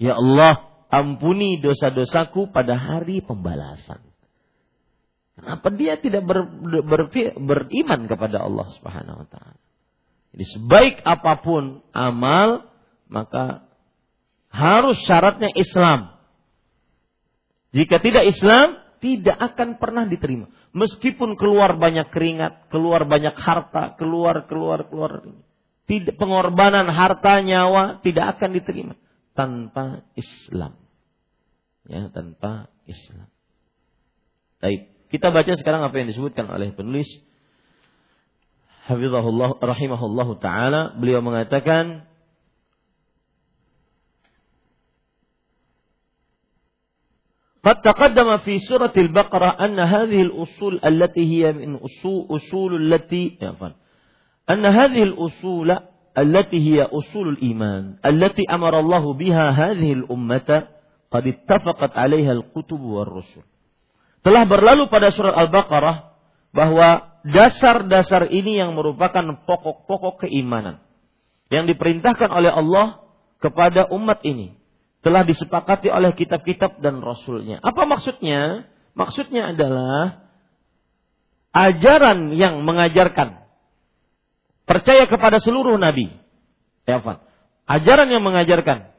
[0.03, 4.03] Ya Allah, ampuni dosa-dosaku pada hari pembalasan.
[5.38, 6.43] Kenapa dia tidak ber,
[6.83, 7.03] ber,
[7.38, 9.62] beriman kepada Allah Subhanahu wa taala?
[10.35, 12.67] Jadi sebaik apa pun amal,
[13.07, 13.62] maka
[14.51, 16.19] harus syaratnya Islam.
[17.71, 20.51] Jika tidak Islam, tidak akan pernah diterima.
[20.75, 25.23] Meskipun keluar banyak keringat, keluar banyak harta, keluar keluar keluar
[25.87, 28.95] tidak pengorbanan harta nyawa tidak akan diterima
[29.38, 30.76] tanpa Islam.
[31.88, 33.30] Ya, tanpa Islam.
[34.60, 34.92] Baik.
[35.08, 37.08] Kita baca sekarang apa yang disebutkan oleh penulis
[38.88, 42.08] Hafizahullah rahimahullah taala beliau mengatakan
[47.68, 53.36] قد تقدم في سورة البقرة أن هذه الأصول التي هي من أصول, أصول التي
[54.48, 55.80] أن هذه الأصول
[56.18, 60.51] التي هي أصول الإيمان التي أمر الله بها هذه الأمة
[61.12, 63.44] قد اتفقت عليها الكتب والرسل.
[64.22, 66.14] Telah berlalu pada surat Al-Baqarah
[66.55, 70.79] bahwa dasar-dasar ini yang merupakan pokok-pokok keimanan
[71.51, 73.03] yang diperintahkan oleh Allah
[73.42, 74.55] kepada umat ini
[75.03, 77.59] telah disepakati oleh kitab-kitab dan rasulnya.
[77.59, 78.70] Apa maksudnya?
[78.94, 80.22] Maksudnya adalah
[81.51, 83.42] ajaran yang mengajarkan
[84.73, 86.09] percaya kepada seluruh nabi.
[86.89, 86.99] Ya,
[87.69, 88.93] Ajaran yang mengajarkan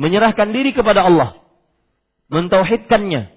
[0.00, 1.44] menyerahkan diri kepada Allah,
[2.32, 3.36] mentauhidkannya,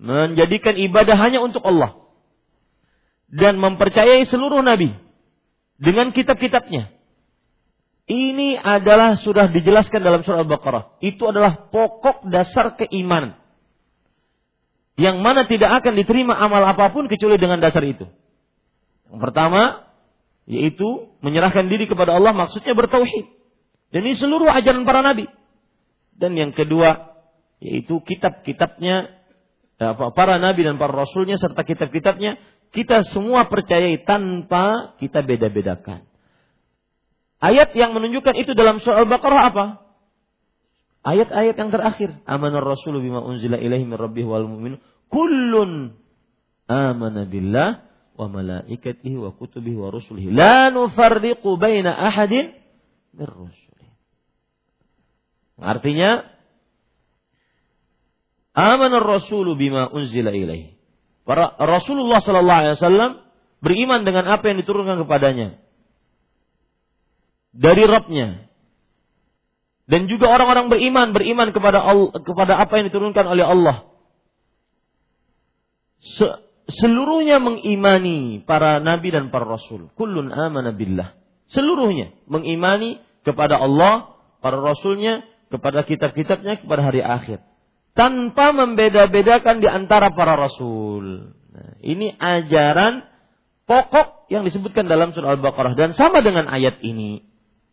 [0.00, 2.08] menjadikan ibadah hanya untuk Allah
[3.28, 4.96] dan mempercayai seluruh nabi
[5.76, 6.96] dengan kitab-kitabnya.
[8.08, 10.96] Ini adalah sudah dijelaskan dalam surah Al-Baqarah.
[11.04, 13.36] Itu adalah pokok dasar keimanan.
[14.96, 18.08] Yang mana tidak akan diterima amal apa pun kecuali dengan dasar itu.
[19.12, 19.87] Yang pertama,
[20.48, 23.28] yaitu menyerahkan diri kepada Allah maksudnya bertauhid.
[23.92, 25.28] Dan ini seluruh ajaran para nabi.
[26.16, 27.14] Dan yang kedua,
[27.60, 29.12] yaitu kitab-kitabnya
[30.16, 32.40] para nabi dan para rasulnya serta kitab-kitabnya
[32.74, 36.04] kita semua percayai tanpa kita beda-bedakan.
[37.38, 39.66] Ayat yang menunjukkan itu dalam surah Al-Baqarah apa?
[41.06, 42.10] Ayat-ayat yang terakhir.
[42.26, 44.44] Amanar Rasul bima unzila ilaihi rabbih wal.
[45.08, 45.94] Kullun
[46.68, 47.87] amana billah
[48.18, 50.34] wa malaikatihi wa kutubihi wa rusulihi.
[50.34, 52.50] La nufarriqu baina ahadin
[53.14, 53.94] min rusulihi.
[55.62, 56.26] Artinya,
[58.58, 60.74] amanar Rasul bima unzila ilaihi.
[61.22, 63.12] Para Rasulullah sallallahu alaihi wasallam
[63.62, 65.62] beriman dengan apa yang diturunkan kepadanya
[67.54, 68.50] dari Rabbnya.
[69.88, 73.88] Dan juga orang-orang beriman beriman kepada Allah, kepada apa yang diturunkan oleh Allah.
[76.68, 79.88] Seluruhnya mengimani para nabi dan para rasul.
[79.96, 81.16] Kullun amana billah.
[81.48, 87.40] Seluruhnya mengimani kepada Allah, para rasulnya, kepada kitab-kitabnya, kepada hari akhir.
[87.96, 91.34] Tanpa membeda-bedakan di antara para rasul.
[91.50, 93.02] Nah, ini ajaran
[93.64, 97.24] pokok yang disebutkan dalam surah Al-Baqarah dan sama dengan ayat ini.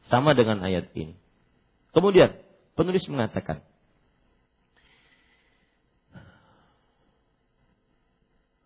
[0.08, 1.20] Sama dengan ayat ini.
[1.94, 2.42] Kemudian
[2.74, 3.62] penulis mengatakan,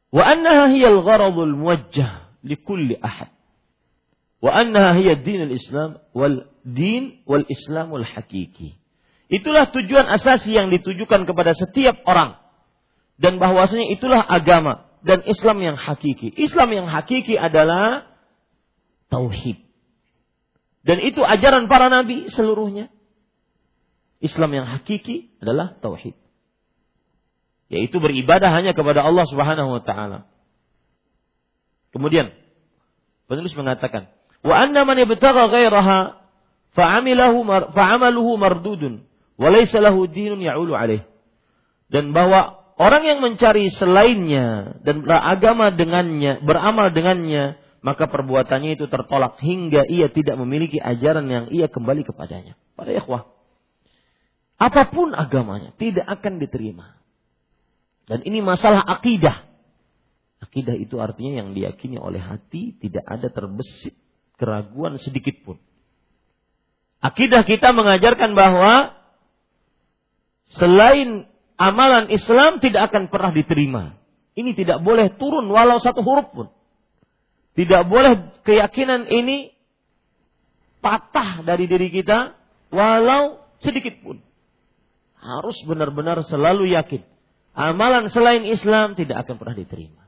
[0.09, 3.29] wa annaha hiya al-gharadul muwajjah likulli ahad.
[4.39, 8.79] Wa annaha hiya din al-Islam wal din wal Islamul hakiki.
[9.29, 12.41] Itulah tujuan asasi yang ditujukan kepada setiap orang
[13.21, 16.33] dan bahwasanya itulah agama dan Islam yang hakiki.
[16.33, 18.09] Islam yang hakiki adalah
[19.11, 19.59] tauhid.
[20.87, 22.87] Dan itu ajaran para nabi seluruhnya.
[24.23, 26.15] Islam yang hakiki adalah tauhid.
[27.69, 30.25] Yaitu beribadah hanya kepada Allah Subhanahu wa taala.
[31.93, 32.33] Kemudian
[33.29, 34.09] penulis mengatakan,
[34.41, 36.21] "Wa anna man yabtagha ghairaha
[36.73, 39.05] fa'amilahu fa'amaluhu mardudun
[39.37, 41.05] wa laysa lahu dinun ya'ulu alaih."
[41.89, 49.39] Dan bahwa orang yang mencari selainnya dan beragama dengannya, beramal dengannya, maka perbuatannya itu tertolak
[49.41, 52.59] hingga ia tidak memiliki ajaran yang ia kembali kepadanya.
[52.77, 53.29] Pada ikhwah,
[54.59, 56.98] apa pun agamanya tidak akan diterima.
[58.09, 59.45] Dan ini masalah akidah.
[60.41, 63.93] Akidah itu artinya yang diyakini oleh hati tidak ada terbesit
[64.41, 65.61] keraguan sedikit pun.
[67.05, 68.97] Akidah kita mengajarkan bahwa
[70.57, 71.29] selain
[71.61, 74.01] amalan Islam tidak akan pernah diterima.
[74.33, 76.47] Ini tidak boleh turun walau satu huruf pun.
[77.53, 79.53] Tidak boleh keyakinan ini
[80.81, 82.33] patah dari diri kita
[82.73, 84.17] walau sedikit pun.
[85.19, 87.03] Harus benar-benar selalu yakin.
[87.59, 90.07] Amalan selain Islam tidak akan pernah diterima.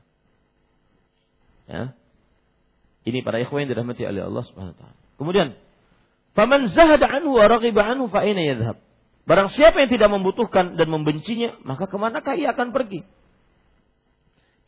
[1.68, 1.92] Ya.
[3.04, 4.98] Ini para ikhwan yang dirahmati oleh Allah Subhanahu wa taala.
[5.20, 5.48] Kemudian,
[6.32, 8.80] "Faman zahada anhu wa raghiba anhu fa aina yadhhab?"
[9.28, 13.04] Barang siapa yang tidak membutuhkan dan membencinya, maka ke manakah ia akan pergi?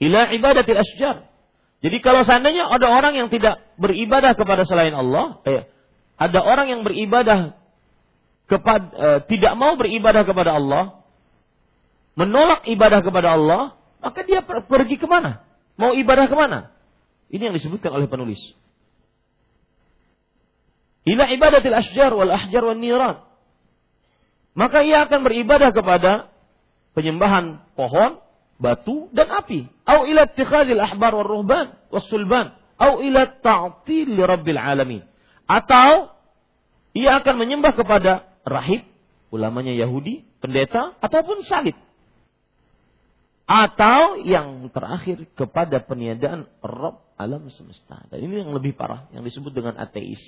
[0.05, 1.33] Ila ibadatil asjar.
[1.81, 5.73] Jadi kalau seandainya ada orang yang tidak beribadah kepada selain Allah, eh,
[6.20, 7.57] ada orang yang beribadah
[8.44, 11.04] kepada eh, tidak mau beribadah kepada Allah,
[12.14, 15.42] menolak ibadah kepada Allah, maka dia per pergi ke mana?
[15.74, 16.70] Mau ibadah ke mana?
[17.31, 18.38] Ini yang disebutkan oleh penulis.
[21.05, 23.27] Ila ibadatil asjar wal ahjar wal niran.
[24.55, 26.31] Maka ia akan beribadah kepada
[26.94, 28.22] penyembahan pohon,
[28.57, 29.66] batu dan api.
[29.85, 32.55] Au ila ittikhadil ahbar wal ruhban was sulban.
[32.79, 35.03] Au ila ta'til li rabbil alamin.
[35.44, 36.14] Atau
[36.94, 38.87] ia akan menyembah kepada rahib,
[39.35, 41.74] ulamanya Yahudi, pendeta ataupun salib.
[43.45, 48.03] Atau yang terakhir kepada peniadaan Rabb alam semesta.
[48.09, 50.21] Dan ini yang lebih parah, yang disebut dengan ateis.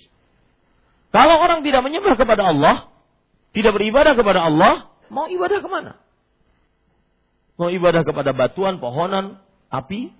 [1.10, 2.92] Kalau orang tidak menyembah kepada Allah,
[3.56, 5.96] tidak beribadah kepada Allah, mau ibadah ke mana?
[7.56, 9.40] Mau ibadah kepada batuan, pohonan,
[9.72, 10.12] api,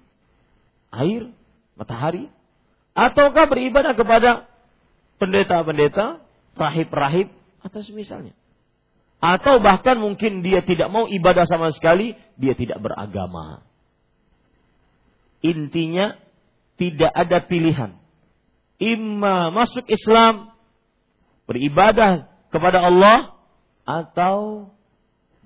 [0.88, 1.28] air,
[1.76, 2.32] matahari,
[2.96, 4.48] ataukah beribadah kepada
[5.20, 6.24] pendeta-pendeta,
[6.56, 7.28] rahib-rahib,
[7.60, 8.32] atau semisalnya.
[9.16, 13.64] Atau bahkan mungkin dia tidak mau ibadah sama sekali, dia tidak beragama.
[15.40, 16.20] Intinya
[16.76, 17.96] tidak ada pilihan.
[18.76, 20.52] Imma masuk Islam,
[21.48, 23.32] beribadah kepada Allah,
[23.88, 24.68] atau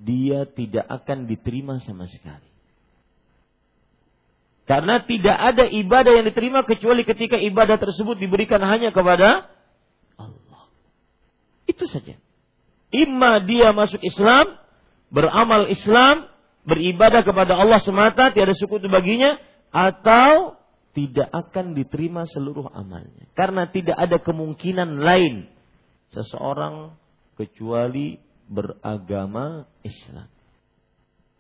[0.01, 2.51] dia tidak akan diterima sama sekali.
[4.67, 9.51] Karena tidak ada ibadah yang diterima kecuali ketika ibadah tersebut diberikan hanya kepada
[10.15, 10.63] Allah.
[11.67, 12.15] Itu saja.
[12.91, 14.59] Imma dia masuk Islam,
[15.15, 16.27] beramal Islam,
[16.67, 19.39] beribadah kepada Allah semata, tiada sekutu baginya,
[19.71, 20.59] atau
[20.91, 23.31] tidak akan diterima seluruh amalnya.
[23.39, 25.47] Karena tidak ada kemungkinan lain
[26.11, 26.99] seseorang
[27.39, 28.19] kecuali
[28.51, 30.27] beragama Islam.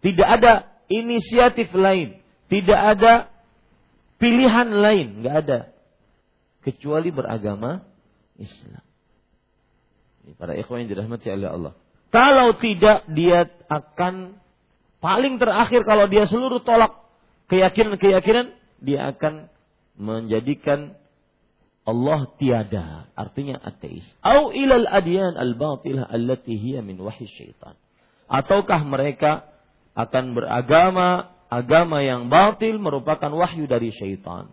[0.01, 3.13] Tidak ada inisiatif lain, tidak ada
[4.17, 5.61] pilihan lain, nggak ada
[6.63, 7.83] kecuali beragama
[8.39, 8.89] Islam.
[10.37, 11.72] Para ikhwan yang dirahmati oleh Allah.
[12.11, 14.39] Kalau tidak dia akan
[14.99, 17.07] paling terakhir kalau dia seluruh tolak
[17.47, 19.47] keyakinan-keyakinan dia akan
[19.95, 20.99] menjadikan
[21.85, 24.05] Allah tiada, artinya ateis.
[24.20, 27.74] Au ilal adyan al-batilah allati hiya min wahyi syaitan.
[28.31, 29.49] Ataukah mereka
[29.97, 34.53] akan beragama agama yang batil merupakan wahyu dari syaitan.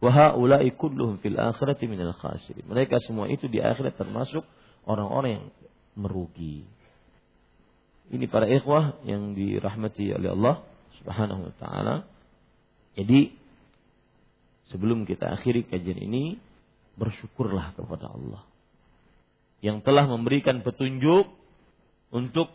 [0.00, 2.64] Wa haula'i kulluhum fil akhirati minal khasirin.
[2.64, 4.42] Mereka semua itu di akhirat termasuk
[4.84, 5.46] orang-orang yang
[5.94, 6.64] merugi.
[8.12, 10.56] Ini para ikhwah yang dirahmati oleh Allah
[11.00, 11.94] Subhanahu wa taala.
[12.94, 13.32] Jadi
[14.70, 16.38] sebelum kita akhiri kajian ini
[16.94, 18.46] bersyukurlah kepada Allah
[19.64, 21.26] yang telah memberikan petunjuk
[22.12, 22.52] untuk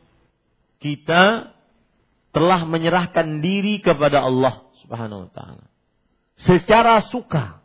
[0.79, 1.51] kita
[2.29, 5.65] telah menyerahkan diri kepada Allah Subhanahu wa taala
[6.39, 7.59] secara suka.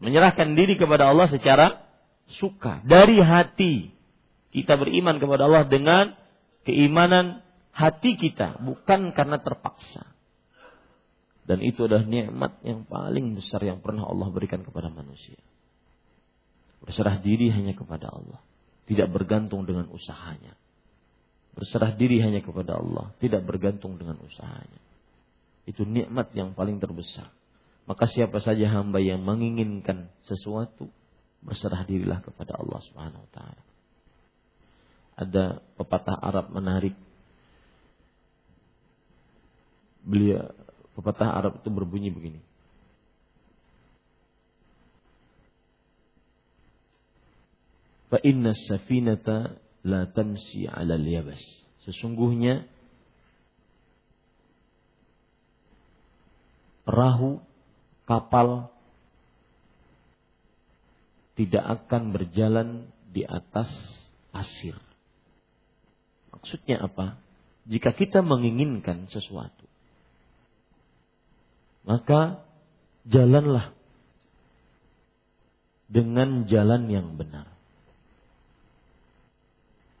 [0.00, 1.83] Menyerahkan diri kepada Allah secara
[2.28, 3.92] suka dari hati.
[4.54, 6.14] Kita beriman kepada Allah dengan
[6.62, 7.42] keimanan
[7.74, 10.14] hati kita, bukan karena terpaksa.
[11.44, 15.36] Dan itu adalah nikmat yang paling besar yang pernah Allah berikan kepada manusia.
[16.80, 18.40] Berserah diri hanya kepada Allah,
[18.88, 20.56] tidak bergantung dengan usahanya.
[21.52, 24.80] Berserah diri hanya kepada Allah, tidak bergantung dengan usahanya.
[25.68, 27.28] Itu nikmat yang paling terbesar.
[27.84, 30.88] Maka siapa saja hamba yang menginginkan sesuatu,
[31.44, 33.62] berserah dirilah kepada Allah Subhanahu wa taala.
[35.14, 35.44] Ada
[35.78, 36.96] pepatah Arab menarik.
[40.02, 40.50] Beliau
[40.96, 42.40] pepatah Arab itu berbunyi begini.
[48.08, 51.40] Fa inna safinata la tamsi 'ala al-yabas.
[51.84, 52.64] Sesungguhnya
[56.88, 57.40] perahu
[58.04, 58.73] kapal
[61.34, 62.68] tidak akan berjalan
[63.10, 63.70] di atas
[64.30, 64.78] pasir.
[66.30, 67.18] Maksudnya apa?
[67.66, 69.64] Jika kita menginginkan sesuatu,
[71.86, 72.44] maka
[73.08, 73.72] jalanlah
[75.88, 77.48] dengan jalan yang benar.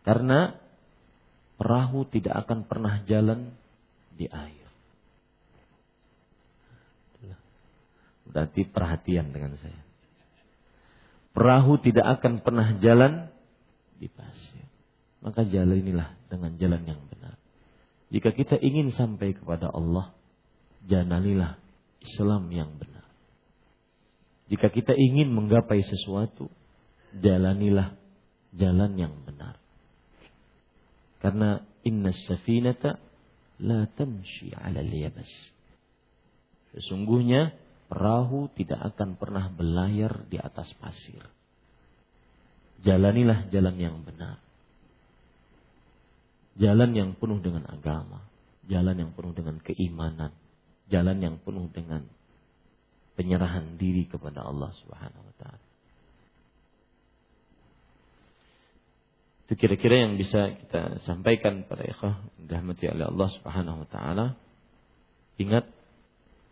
[0.04, 0.52] Karena
[1.56, 3.56] perahu tidak akan pernah jalan
[4.12, 4.68] di air.
[8.28, 9.83] Berarti perhatian dengan saya.
[11.34, 13.28] Perahu tidak akan pernah jalan
[13.98, 14.64] di pasir.
[15.18, 17.34] Maka jalan inilah dengan jalan yang benar.
[18.14, 20.14] Jika kita ingin sampai kepada Allah,
[20.86, 21.58] jalanilah
[21.98, 23.02] Islam yang benar.
[24.46, 26.52] Jika kita ingin menggapai sesuatu,
[27.18, 27.98] jalanilah
[28.54, 29.58] jalan yang benar.
[31.18, 33.00] Karena inna safinata
[33.58, 35.30] la tamshi ala liyabas.
[36.76, 37.56] Sesungguhnya
[37.94, 41.22] perahu tidak akan pernah berlayar di atas pasir.
[42.82, 44.42] Jalanilah jalan yang benar.
[46.58, 48.26] Jalan yang penuh dengan agama,
[48.66, 50.34] jalan yang penuh dengan keimanan,
[50.90, 52.02] jalan yang penuh dengan
[53.14, 55.66] penyerahan diri kepada Allah Subhanahu wa taala.
[59.46, 64.26] Itu kira-kira yang bisa kita sampaikan pada ikhwah dirahmati oleh Allah Subhanahu wa taala.
[65.38, 65.66] Ingat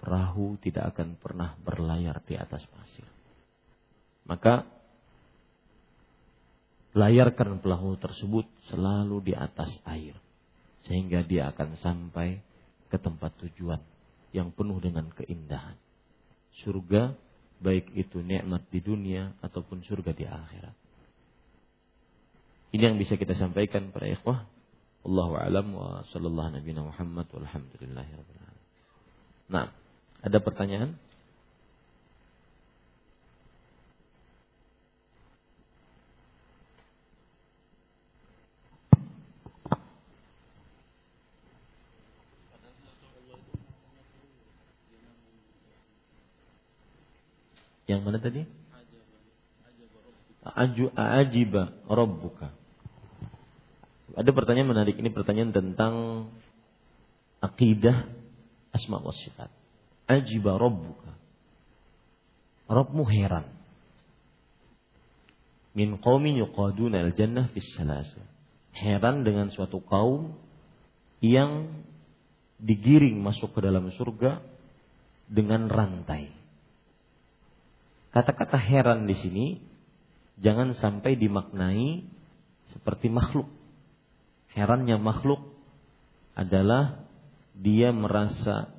[0.02, 3.06] perahu tidak akan pernah berlayar di atas pasir.
[4.26, 4.66] Maka
[6.98, 10.18] layarkan perahu tersebut selalu di atas air
[10.90, 12.42] sehingga dia akan sampai
[12.90, 13.78] ke tempat tujuan
[14.34, 15.78] yang penuh dengan keindahan.
[16.66, 17.14] Surga
[17.62, 20.76] baik itu nikmat di dunia ataupun surga di akhirat.
[22.74, 24.48] Ini yang bisa kita sampaikan para ikhwah.
[25.02, 28.66] Allahu a'lam wa sallallahu nabi Muhammad walhamdulillahi rabbil alamin.
[29.50, 29.66] Nah,
[30.22, 30.94] ada pertanyaan?
[47.90, 48.46] Yang mana tadi?
[50.42, 52.54] Aju ajiba rabbuka.
[54.14, 55.94] Ada pertanyaan menarik ini pertanyaan tentang
[57.42, 58.06] akidah
[58.70, 59.61] asma wa sifat
[60.20, 61.16] ajiba rabbuka.
[62.68, 63.46] Rabbmu heran.
[65.72, 68.20] Min qaumin yuqaduna al-jannah fis salasa.
[68.72, 70.36] Heran dengan suatu kaum
[71.24, 71.84] yang
[72.60, 74.40] digiring masuk ke dalam surga
[75.28, 76.32] dengan rantai.
[78.12, 79.46] Kata-kata heran di sini
[80.36, 82.04] jangan sampai dimaknai
[82.72, 83.48] seperti makhluk.
[84.52, 85.40] Herannya makhluk
[86.36, 87.08] adalah
[87.56, 88.72] dia merasa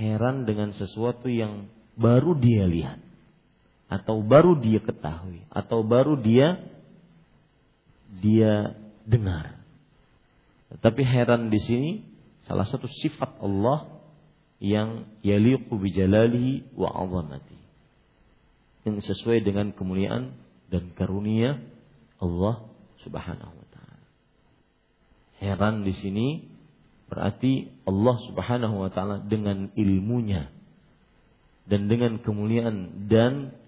[0.00, 1.68] heran dengan sesuatu yang
[2.00, 2.98] baru dia lihat
[3.92, 6.64] atau baru dia ketahui atau baru dia
[8.08, 8.72] dia
[9.04, 9.60] dengar.
[10.72, 11.92] Tetapi heran di sini
[12.48, 14.00] salah satu sifat Allah
[14.62, 17.58] yang yaliqu bijalalihi wa 'azamati.
[18.88, 20.32] Yang sesuai dengan kemuliaan
[20.72, 21.60] dan karunia
[22.22, 22.64] Allah
[23.04, 24.06] Subhanahu wa taala.
[25.42, 26.49] Heran di sini
[27.10, 30.48] berarti Allah Subhanahu wa taala dengan ilmunya
[31.66, 33.58] dan dengan kemuliaan dan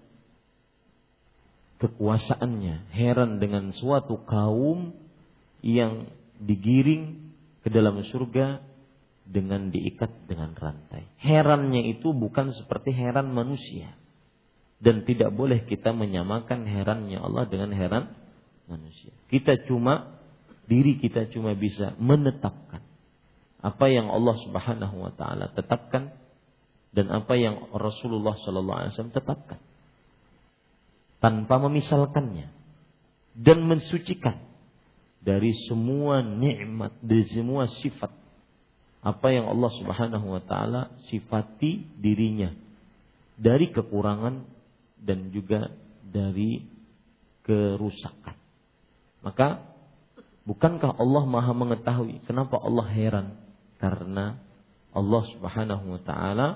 [1.83, 4.95] kekuasaannya heran dengan suatu kaum
[5.59, 6.07] yang
[6.39, 8.63] digiring ke dalam surga
[9.23, 11.07] dengan diikat dengan rantai.
[11.19, 13.95] Herannya itu bukan seperti heran manusia.
[14.83, 18.11] Dan tidak boleh kita menyamakan herannya Allah dengan heran
[18.67, 19.15] manusia.
[19.31, 20.19] Kita cuma
[20.67, 22.83] diri kita cuma bisa menetapkan
[23.63, 26.11] apa yang Allah Subhanahu wa taala tetapkan
[26.91, 29.59] dan apa yang Rasulullah sallallahu alaihi wasallam tetapkan
[31.23, 32.51] tanpa memisalkannya
[33.33, 34.43] dan mensucikan
[35.23, 38.11] dari semua nikmat dari semua sifat
[39.03, 42.51] apa yang Allah Subhanahu wa taala sifati dirinya
[43.39, 44.43] dari kekurangan
[44.99, 45.71] dan juga
[46.03, 46.63] dari
[47.43, 48.35] kerusakan.
[49.23, 49.63] Maka
[50.47, 53.42] bukankah Allah Maha mengetahui kenapa Allah heran?
[53.83, 54.39] Karena
[54.95, 56.47] Allah Subhanahu wa taala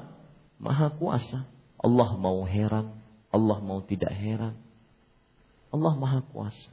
[0.63, 1.43] Maha kuasa.
[1.83, 2.97] Allah mau heran
[3.31, 4.55] Allah mau tidak heran.
[5.69, 6.71] Allah Maha Kuasa.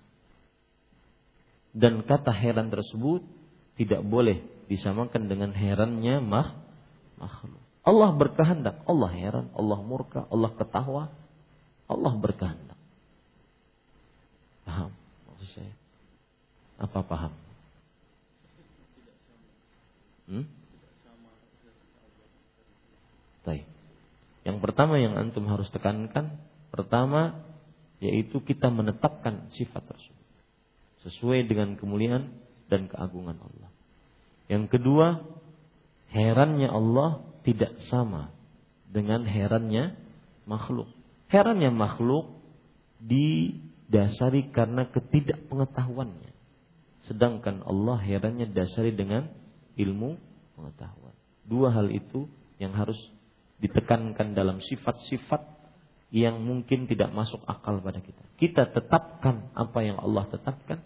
[1.75, 3.27] Dan kata heran tersebut
[3.75, 6.55] tidak boleh disamakan dengan herannya mah
[7.19, 7.59] makhluk.
[7.85, 11.13] Allah berkehendak, Allah heran, Allah murka, Allah ketawa,
[11.91, 12.79] Allah berkehendak.
[14.65, 14.95] Paham
[15.29, 15.75] maksud saya?
[16.81, 17.35] Apa paham?
[20.31, 20.47] Hmm?
[23.45, 23.69] Baik.
[24.45, 26.41] Yang pertama yang antum harus tekankan,
[26.73, 27.45] pertama
[28.01, 30.25] yaitu kita menetapkan sifat tersebut
[31.05, 32.33] sesuai dengan kemuliaan
[32.73, 33.71] dan keagungan Allah.
[34.49, 35.21] Yang kedua,
[36.13, 38.33] herannya Allah tidak sama
[38.89, 39.97] dengan herannya
[40.49, 40.89] makhluk.
[41.29, 42.41] Herannya makhluk
[43.01, 46.33] didasari karena ketidakpengetahuannya.
[47.05, 49.29] Sedangkan Allah herannya dasari dengan
[49.79, 50.17] ilmu
[50.55, 51.15] pengetahuan.
[51.45, 52.97] Dua hal itu yang harus
[53.61, 55.55] ditekankan dalam sifat-sifat
[56.15, 58.23] yang mungkin tidak masuk akal pada kita.
[58.39, 60.79] Kita tetapkan apa yang Allah tetapkan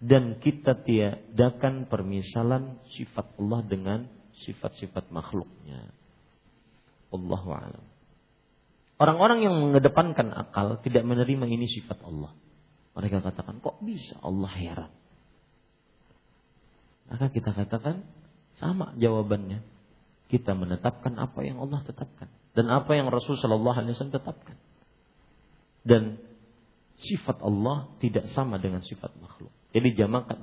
[0.00, 3.98] dan kita tiadakan permisalan sifat Allah dengan
[4.46, 5.92] sifat-sifat makhluknya.
[7.10, 7.84] Allahu a'lam.
[9.00, 12.36] Orang-orang yang mengedepankan akal tidak menerima ini sifat Allah.
[12.94, 14.92] Mereka katakan, kok bisa Allah heran?
[17.08, 18.04] Maka kita katakan,
[18.60, 19.64] sama jawabannya
[20.28, 24.56] kita menetapkan apa yang Allah tetapkan dan apa yang Rasul Shallallahu Alaihi Wasallam tetapkan.
[25.86, 26.20] Dan
[27.00, 29.48] sifat Allah tidak sama dengan sifat makhluk.
[29.70, 29.96] Jadi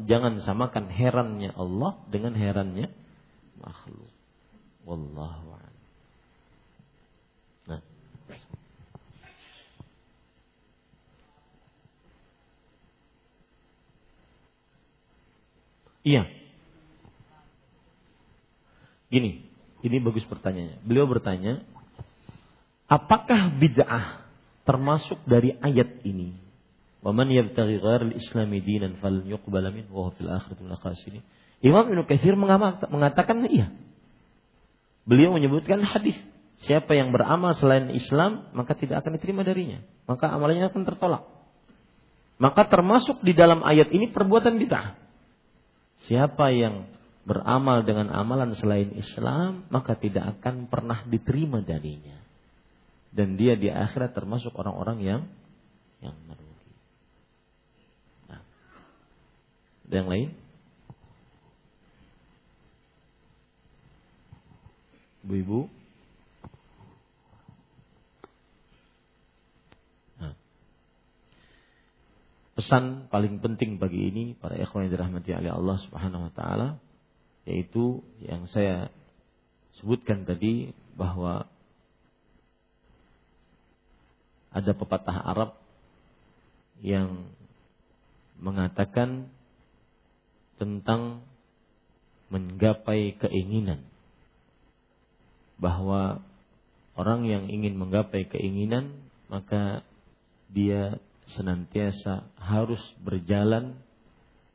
[0.07, 2.89] jangan samakan herannya Allah dengan herannya
[3.59, 4.09] makhluk.
[4.87, 5.59] Wallahu.
[7.67, 7.83] Nah.
[16.07, 16.36] Iya.
[19.07, 19.47] Gini,
[19.85, 20.83] ini bagus pertanyaannya.
[20.83, 21.63] Beliau bertanya,
[22.91, 24.27] apakah bid'ah
[24.67, 26.35] termasuk dari ayat ini?
[26.99, 31.23] Waman yabtaghi al islami dinan fal yuqbal min wa fil akhirati min khasirin.
[31.63, 33.71] Imam Ibnu Katsir mengatakan iya.
[35.07, 36.19] Beliau menyebutkan hadis,
[36.67, 41.23] siapa yang beramal selain Islam maka tidak akan diterima darinya, maka amalannya akan tertolak.
[42.37, 44.99] Maka termasuk di dalam ayat ini perbuatan bid'ah.
[46.05, 46.85] Siapa yang
[47.27, 52.15] beramal dengan amalan selain Islam, maka tidak akan pernah diterima darinya.
[53.11, 55.21] Dan dia di akhirat termasuk orang-orang yang
[55.99, 56.71] yang merugi.
[58.31, 58.41] Nah,
[59.91, 60.29] ada yang lain?
[65.27, 65.67] Ibu-ibu?
[70.23, 70.33] Nah.
[72.55, 76.86] Pesan paling penting bagi ini para ikhwan yang dirahmati oleh Allah Subhanahu wa taala
[77.47, 78.91] yaitu yang saya
[79.79, 81.47] sebutkan tadi bahwa
[84.51, 85.55] ada pepatah Arab
[86.83, 87.31] yang
[88.37, 89.31] mengatakan
[90.59, 91.23] tentang
[92.27, 93.85] menggapai keinginan.
[95.57, 96.21] Bahwa
[96.99, 99.85] orang yang ingin menggapai keinginan maka
[100.51, 100.99] dia
[101.37, 103.77] senantiasa harus berjalan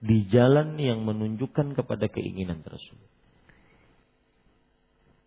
[0.02, 3.10] di jalan yang menunjukkan kepada keinginan tersebut.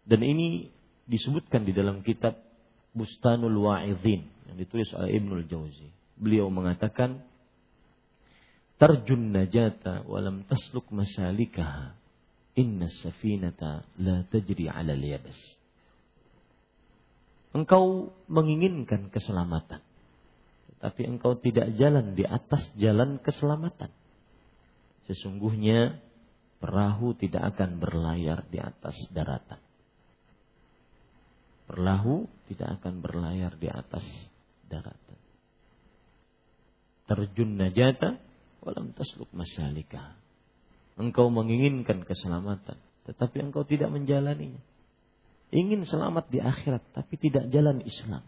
[0.04, 0.68] Dan ini
[1.08, 2.38] disebutkan di dalam kitab
[2.92, 5.90] Bustanul Wa'idhin yang ditulis oleh Ibnul Jauzi.
[6.20, 7.24] Beliau mengatakan,
[8.76, 11.96] Tarjun najata walam tasluk masalikaha.
[12.56, 15.36] Inna safinata la tajri ala liyabas.
[17.56, 19.80] Engkau menginginkan keselamatan.
[20.80, 23.92] Tapi engkau tidak jalan di atas jalan keselamatan.
[25.06, 26.02] Sesungguhnya
[26.58, 29.62] perahu tidak akan berlayar di atas daratan.
[31.70, 34.06] Perahu tidak akan berlayar di atas
[34.66, 35.20] daratan.
[37.06, 38.18] Terjun najata
[38.66, 40.18] walam tasluk masalika.
[40.98, 44.62] Engkau menginginkan keselamatan, tetapi engkau tidak menjalaninya.
[45.54, 48.26] Ingin selamat di akhirat, tapi tidak jalan Islam.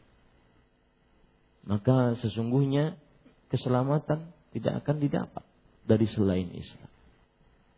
[1.66, 3.00] Maka sesungguhnya
[3.50, 5.44] keselamatan tidak akan didapat
[5.88, 6.92] dari selain Islam.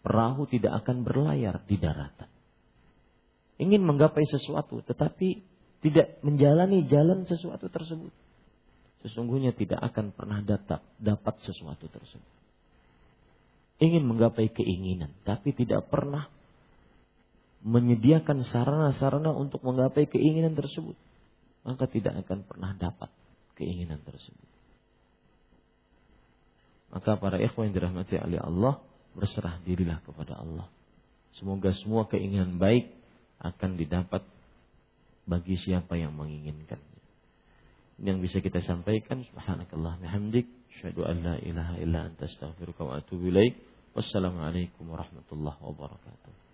[0.01, 2.28] Perahu tidak akan berlayar di daratan.
[3.62, 5.45] Ingin menggapai sesuatu tetapi
[5.86, 8.12] tidak menjalani jalan sesuatu tersebut.
[9.05, 12.34] Sesungguhnya tidak akan pernah dapat, dapat sesuatu tersebut.
[13.80, 16.28] Ingin menggapai keinginan tapi tidak pernah
[17.64, 20.95] menyediakan sarana-sarana untuk menggapai keinginan tersebut.
[21.68, 23.12] Maka tidak akan pernah dapat
[23.60, 24.49] keinginan tersebut.
[26.90, 28.82] Maka para ikhwan yang dirahmati oleh Allah
[29.14, 30.68] berserah dirilah kepada Allah.
[31.38, 32.90] Semoga semua keinginan baik
[33.40, 34.26] akan didapat
[35.30, 37.02] bagi siapa yang menginginkannya.
[38.02, 40.48] Yang bisa kita sampaikan subhanakallah bihamdik
[40.80, 43.60] an la ilaha illa anta astaghfiruka wa atubu ilaik.
[43.94, 46.49] Wassalamualaikum warahmatullahi wabarakatuh.